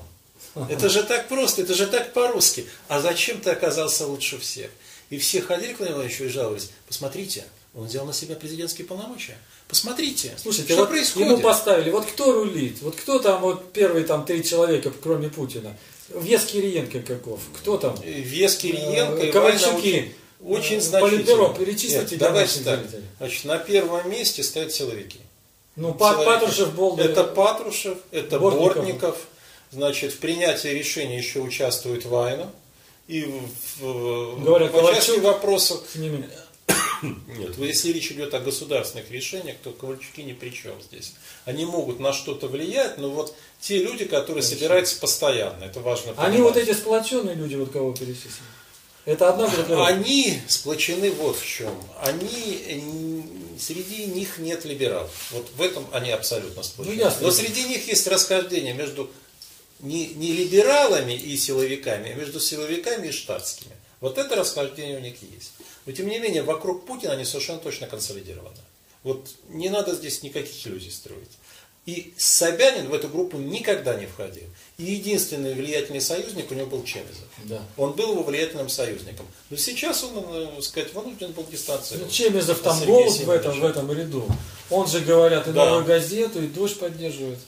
[0.70, 2.66] Это же так просто, это же так по-русски.
[2.88, 4.70] А зачем ты оказался лучше всех?
[5.10, 6.70] И все ходили к Владимиру Ивановичу и жаловались.
[6.88, 9.38] Посмотрите, он взял на себя президентские полномочия.
[9.68, 11.30] Посмотрите, Слушайте, что вот происходит.
[11.30, 15.76] Ему поставили, вот кто рулит, вот кто там, вот первые там три человека, кроме Путина.
[16.10, 17.96] Вес Кириенко каков, кто там?
[18.02, 20.16] Вес Кириенко, э, Ковальчуки.
[20.42, 21.18] Очень, очень значительно.
[21.18, 22.16] Политбюро, перечислите.
[22.16, 22.80] Нет, давайте так.
[23.20, 25.20] Значит, на первом месте стоят силовики.
[25.76, 25.94] Ну.
[25.94, 27.12] Патрушев, Болдер.
[27.12, 29.18] Это Патрушев, это Бортников, Бортников
[29.72, 32.52] Значит, в принятии решения еще участвует Вайна.
[33.08, 33.26] И
[33.80, 35.82] в, Говорят, по части вопросов...
[37.02, 41.14] Нет, если речь идет о государственных решениях, то Ковальчуки ни при чем здесь.
[41.46, 44.58] Они могут на что-то влиять, но вот те люди, которые Конечно.
[44.58, 46.34] собираются постоянно, это важно понимать.
[46.34, 48.34] Они вот эти сплоченные люди, вот кого перечислили.
[49.06, 49.88] Это одна группировка.
[49.88, 51.74] Они сплочены вот в чем.
[52.02, 55.10] Они, среди них нет либералов.
[55.32, 56.96] Вот в этом они абсолютно сплочены.
[56.96, 57.28] Ну, ясно.
[57.28, 59.10] Но среди них есть расхождение между
[59.80, 63.74] не, не либералами и силовиками, а между силовиками и штатскими.
[64.02, 65.52] Вот это расхождение у них есть.
[65.86, 68.58] Но тем не менее, вокруг Путина они совершенно точно консолидированы.
[69.04, 71.32] Вот не надо здесь никаких иллюзий строить.
[71.86, 74.44] И Собянин в эту группу никогда не входил.
[74.78, 77.26] И единственный влиятельный союзник у него был Чемезов.
[77.46, 77.62] Да.
[77.78, 79.26] Он был его влиятельным союзником.
[79.50, 82.06] Но сейчас он, так э, сказать, вынужден был дистанцироваться.
[82.06, 84.28] Ну, Чемезов там голос в этом, в этом ряду.
[84.70, 85.66] Он же, говорят, и да.
[85.66, 87.40] новую газету, и дождь поддерживает.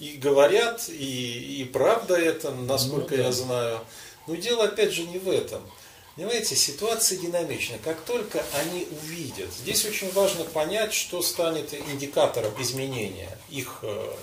[0.00, 3.22] И говорят, и, и правда это, насколько ну, да.
[3.24, 3.80] я знаю.
[4.26, 5.62] Но дело опять же не в этом.
[6.16, 7.76] Понимаете, ситуация динамична.
[7.84, 14.14] Как только они увидят, здесь очень важно понять, что станет индикатором изменения их э,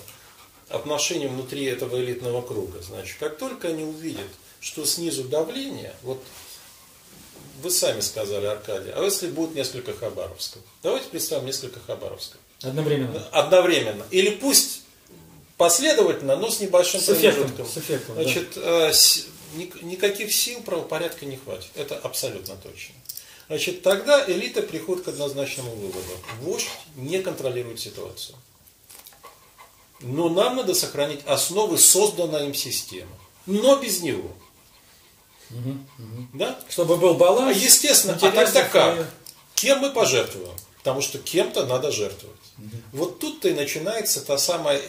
[0.70, 2.82] отношений внутри этого элитного круга.
[2.82, 4.26] Значит, как только они увидят,
[4.60, 6.20] что снизу давление, вот
[7.62, 10.62] вы сами сказали, Аркадий, а если будет несколько Хабаровского?
[10.82, 12.40] Давайте представим несколько Хабаровского.
[12.62, 13.24] Одновременно.
[13.30, 14.04] Одновременно.
[14.10, 14.82] Или пусть
[15.64, 17.66] последовательно, но с небольшим с промежутком.
[17.66, 18.90] С эффектом, Значит, да.
[18.90, 18.92] Э,
[19.82, 21.70] никаких сил правопорядка не хватит.
[21.74, 22.94] Это абсолютно точно.
[23.46, 26.12] Значит, тогда элита приходит к однозначному выводу.
[26.40, 28.36] Вождь не контролирует ситуацию.
[30.00, 33.12] Но нам надо сохранить основы созданной им системы.
[33.46, 34.32] Но без него.
[35.50, 36.28] Угу, угу.
[36.34, 36.58] Да?
[36.68, 37.56] Чтобы был баланс.
[37.56, 39.06] Естественно, а тогда как?
[39.54, 40.56] Кем мы пожертвуем?
[40.78, 42.36] Потому что кем-то надо жертвовать.
[42.58, 42.76] Угу.
[42.92, 44.80] Вот тут-то и начинается та самая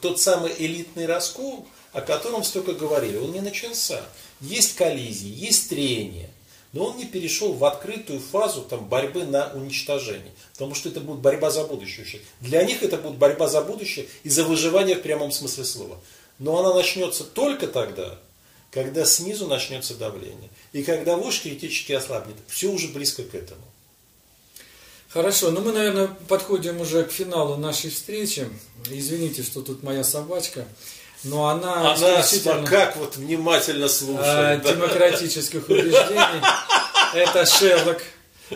[0.00, 4.02] тот самый элитный раскол, о котором столько говорили, он не начался.
[4.40, 6.30] Есть коллизии, есть трения,
[6.72, 10.32] но он не перешел в открытую фазу там, борьбы на уничтожение.
[10.52, 12.20] Потому что это будет борьба за будущее.
[12.40, 16.00] Для них это будет борьба за будущее и за выживание в прямом смысле слова.
[16.38, 18.18] Но она начнется только тогда,
[18.72, 20.50] когда снизу начнется давление.
[20.72, 22.36] И когда вождь критически ослабнет.
[22.48, 23.62] Все уже близко к этому.
[25.14, 28.48] Хорошо, ну мы, наверное, подходим уже к финалу нашей встречи.
[28.90, 30.66] Извините, что тут моя собачка.
[31.22, 32.66] Но она, она исключительно...
[32.66, 34.66] как вот внимательно слушает.
[34.66, 36.42] А, демократических убеждений.
[37.14, 38.02] Это Шерлок.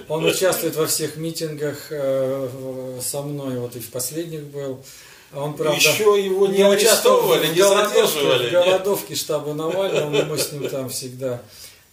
[0.08, 4.84] Он участвует во всех митингах э, со мной, вот и в последних был.
[5.32, 8.48] Он, правда, Еще его не, не арестовывали, не задерживали.
[8.48, 11.40] В голодовке штаба Навального, мы с ним там всегда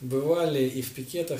[0.02, 1.40] бывали и в пикетах.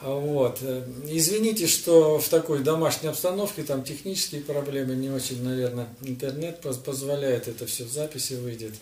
[0.00, 0.60] Вот.
[1.08, 7.66] Извините, что в такой домашней обстановке там технические проблемы, не очень, наверное, интернет позволяет, это
[7.66, 8.74] все в записи выйдет.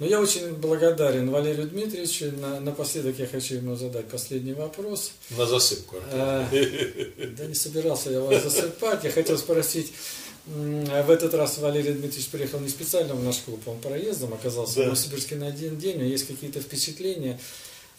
[0.00, 2.32] Но я очень благодарен Валерию Дмитриевичу.
[2.40, 5.12] На, напоследок я хочу ему задать последний вопрос.
[5.36, 5.96] На засыпку.
[6.12, 6.48] А,
[7.36, 9.04] да не собирался я вас засыпать.
[9.04, 9.92] Я хотел спросить,
[10.46, 14.82] в этот раз Валерий Дмитриевич приехал не специально в наш клуб, он проездом оказался да.
[14.82, 16.00] в Новосибирске на один день.
[16.00, 17.38] Есть какие-то впечатления.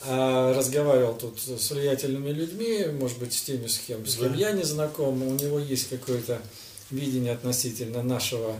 [0.03, 4.51] А, разговаривал тут с влиятельными людьми, может быть, с теми, с кем, с кем я
[4.51, 6.41] не знаком, у него есть какое-то
[6.89, 8.55] видение относительно нашего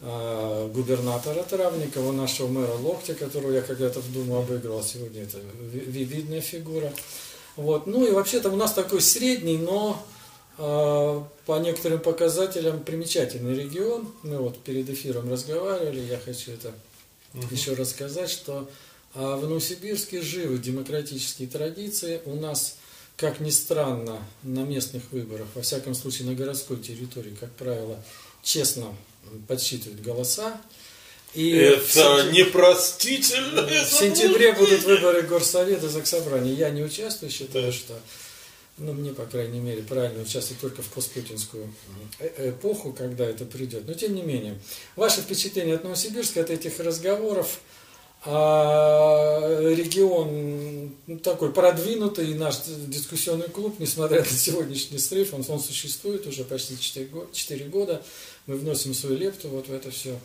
[0.00, 6.04] э, губернатора Травникова, нашего мэра Локтя, которого я когда-то в Думу обыгрывал, сегодня это ви-
[6.04, 6.92] видная фигура.
[7.56, 7.86] Вот.
[7.86, 10.04] Ну и вообще-то у нас такой средний, но
[10.58, 14.12] э, по некоторым показателям примечательный регион.
[14.22, 16.72] Мы вот перед эфиром разговаривали, я хочу это
[17.50, 18.68] еще раз сказать, что
[19.14, 22.20] а, в Новосибирске живы демократические традиции.
[22.24, 22.76] У нас,
[23.16, 28.02] как ни странно, на местных выборах, во всяком случае на городской территории, как правило,
[28.42, 28.94] честно
[29.48, 30.60] подсчитывают голоса.
[31.34, 33.62] И Это сентя- непростительно.
[33.62, 36.52] в сентябре будут выборы Горсовета, Заксобрания.
[36.54, 37.98] Я не участвую, считаю, что,
[38.78, 41.74] ну, мне, по крайней мере, правильно участвовать только в постпутинскую
[42.20, 43.86] э- эпоху, когда это придет.
[43.88, 44.60] Но, тем не менее,
[44.94, 47.58] ваше впечатление от Новосибирска, от этих разговоров,
[48.26, 56.26] а, регион ну, такой продвинутый, наш дискуссионный клуб, несмотря на сегодняшний срыв, он, он существует
[56.26, 58.02] уже почти 4, го- 4 года,
[58.46, 60.18] мы вносим свою лепту вот в это все.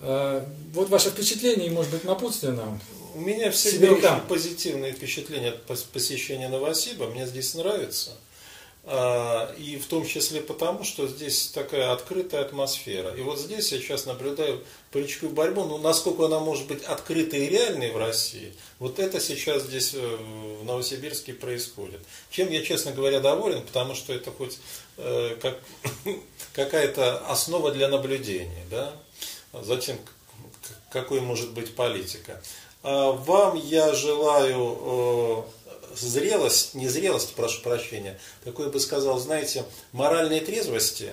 [0.00, 2.80] Вот ваше впечатление, и, может быть, напутствие нам.
[3.14, 4.16] У меня всегда Сибирякам.
[4.18, 7.06] очень позитивные впечатления от пос- посещения Новосиба.
[7.08, 8.12] Мне здесь нравится.
[8.84, 13.14] А, И в том числе потому, что здесь такая открытая атмосфера.
[13.14, 15.64] И вот здесь я сейчас наблюдаю политическую борьбу.
[15.64, 20.16] Ну, насколько она может быть открытой и реальной в России, вот это сейчас здесь э,
[20.60, 22.00] в Новосибирске происходит.
[22.30, 24.58] Чем я, честно говоря, доволен, потому что это хоть
[24.96, 25.58] э, как,
[26.52, 28.64] какая-то основа для наблюдения.
[28.70, 28.92] Да?
[29.52, 29.96] Затем,
[30.90, 32.42] какой может быть политика.
[32.82, 35.46] А Вам я желаю
[35.92, 41.12] э, зрелость, не зрелость, прошу прощения, такой бы сказал, знаете, моральной трезвости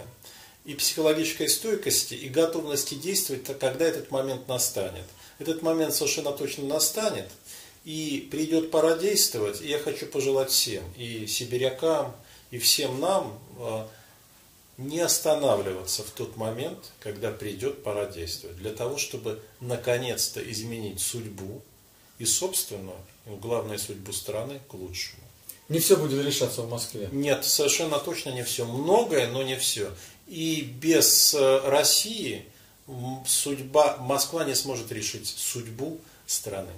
[0.67, 5.05] и психологической стойкости и готовности действовать, когда этот момент настанет.
[5.39, 7.29] Этот момент совершенно точно настанет,
[7.85, 12.13] и придет пора действовать, и я хочу пожелать всем, и сибирякам,
[12.51, 13.85] и всем нам, э,
[14.77, 21.61] не останавливаться в тот момент, когда придет пора действовать, для того, чтобы наконец-то изменить судьбу
[22.19, 25.23] и собственную, и главное судьбу страны к лучшему.
[25.69, 27.09] Не все будет решаться в Москве.
[27.11, 28.65] Нет, совершенно точно не все.
[28.65, 29.91] Многое, но не все.
[30.27, 32.45] И без э, России
[33.25, 36.71] судьба, Москва не сможет решить судьбу страны.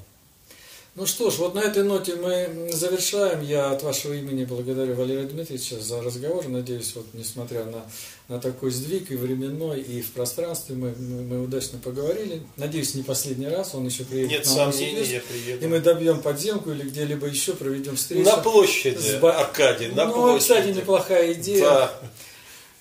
[0.96, 3.42] Ну что ж, вот на этой ноте мы завершаем.
[3.42, 6.48] Я от вашего имени благодарю Валерия Дмитриевича за разговор.
[6.48, 7.86] Надеюсь, вот несмотря на,
[8.28, 12.42] на такой сдвиг и временной, и в пространстве, мы, мы, мы удачно поговорили.
[12.58, 15.64] Надеюсь, не последний раз, он еще приедет Нет в сомнений, я приеду.
[15.64, 18.28] И мы добьем подземку или где-либо еще проведем встречу.
[18.28, 20.40] На площади, с Аркадий, на ну, площади.
[20.42, 21.64] кстати, неплохая идея.
[21.64, 22.00] Да.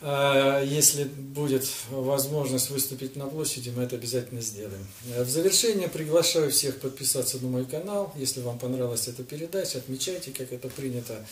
[0.00, 4.86] А, Если будет возможность выступить на площади, мы это обязательно сделаем.
[5.14, 8.12] Э, В завершение приглашаю всех подписаться на мой канал.
[8.16, 11.26] Если вам понравилась эта передача, отмечайте, как это принято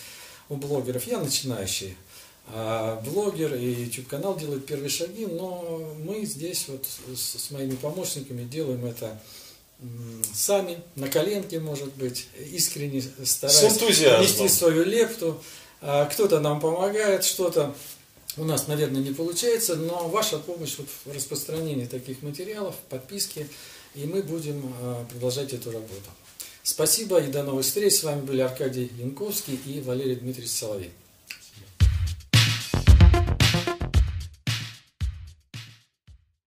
[0.48, 1.06] у блогеров.
[1.06, 1.96] Я начинающий
[2.48, 6.84] а, блогер, и YouTube канал делает первые шаги, но мы здесь вот
[7.16, 9.20] с, моими помощниками делаем это
[10.32, 15.42] сами, на коленке, может быть, искренне стараясь внести свою лепту.
[15.80, 17.74] Кто-то нам помогает, что-то
[18.36, 23.48] у нас, наверное, не получается, но ваша помощь вот в распространении таких материалов, подписки,
[23.94, 26.10] и мы будем а, продолжать эту работу.
[26.62, 27.94] Спасибо и до новых встреч.
[27.94, 30.90] С вами были Аркадий Янковский и Валерий Дмитриевич Соловей.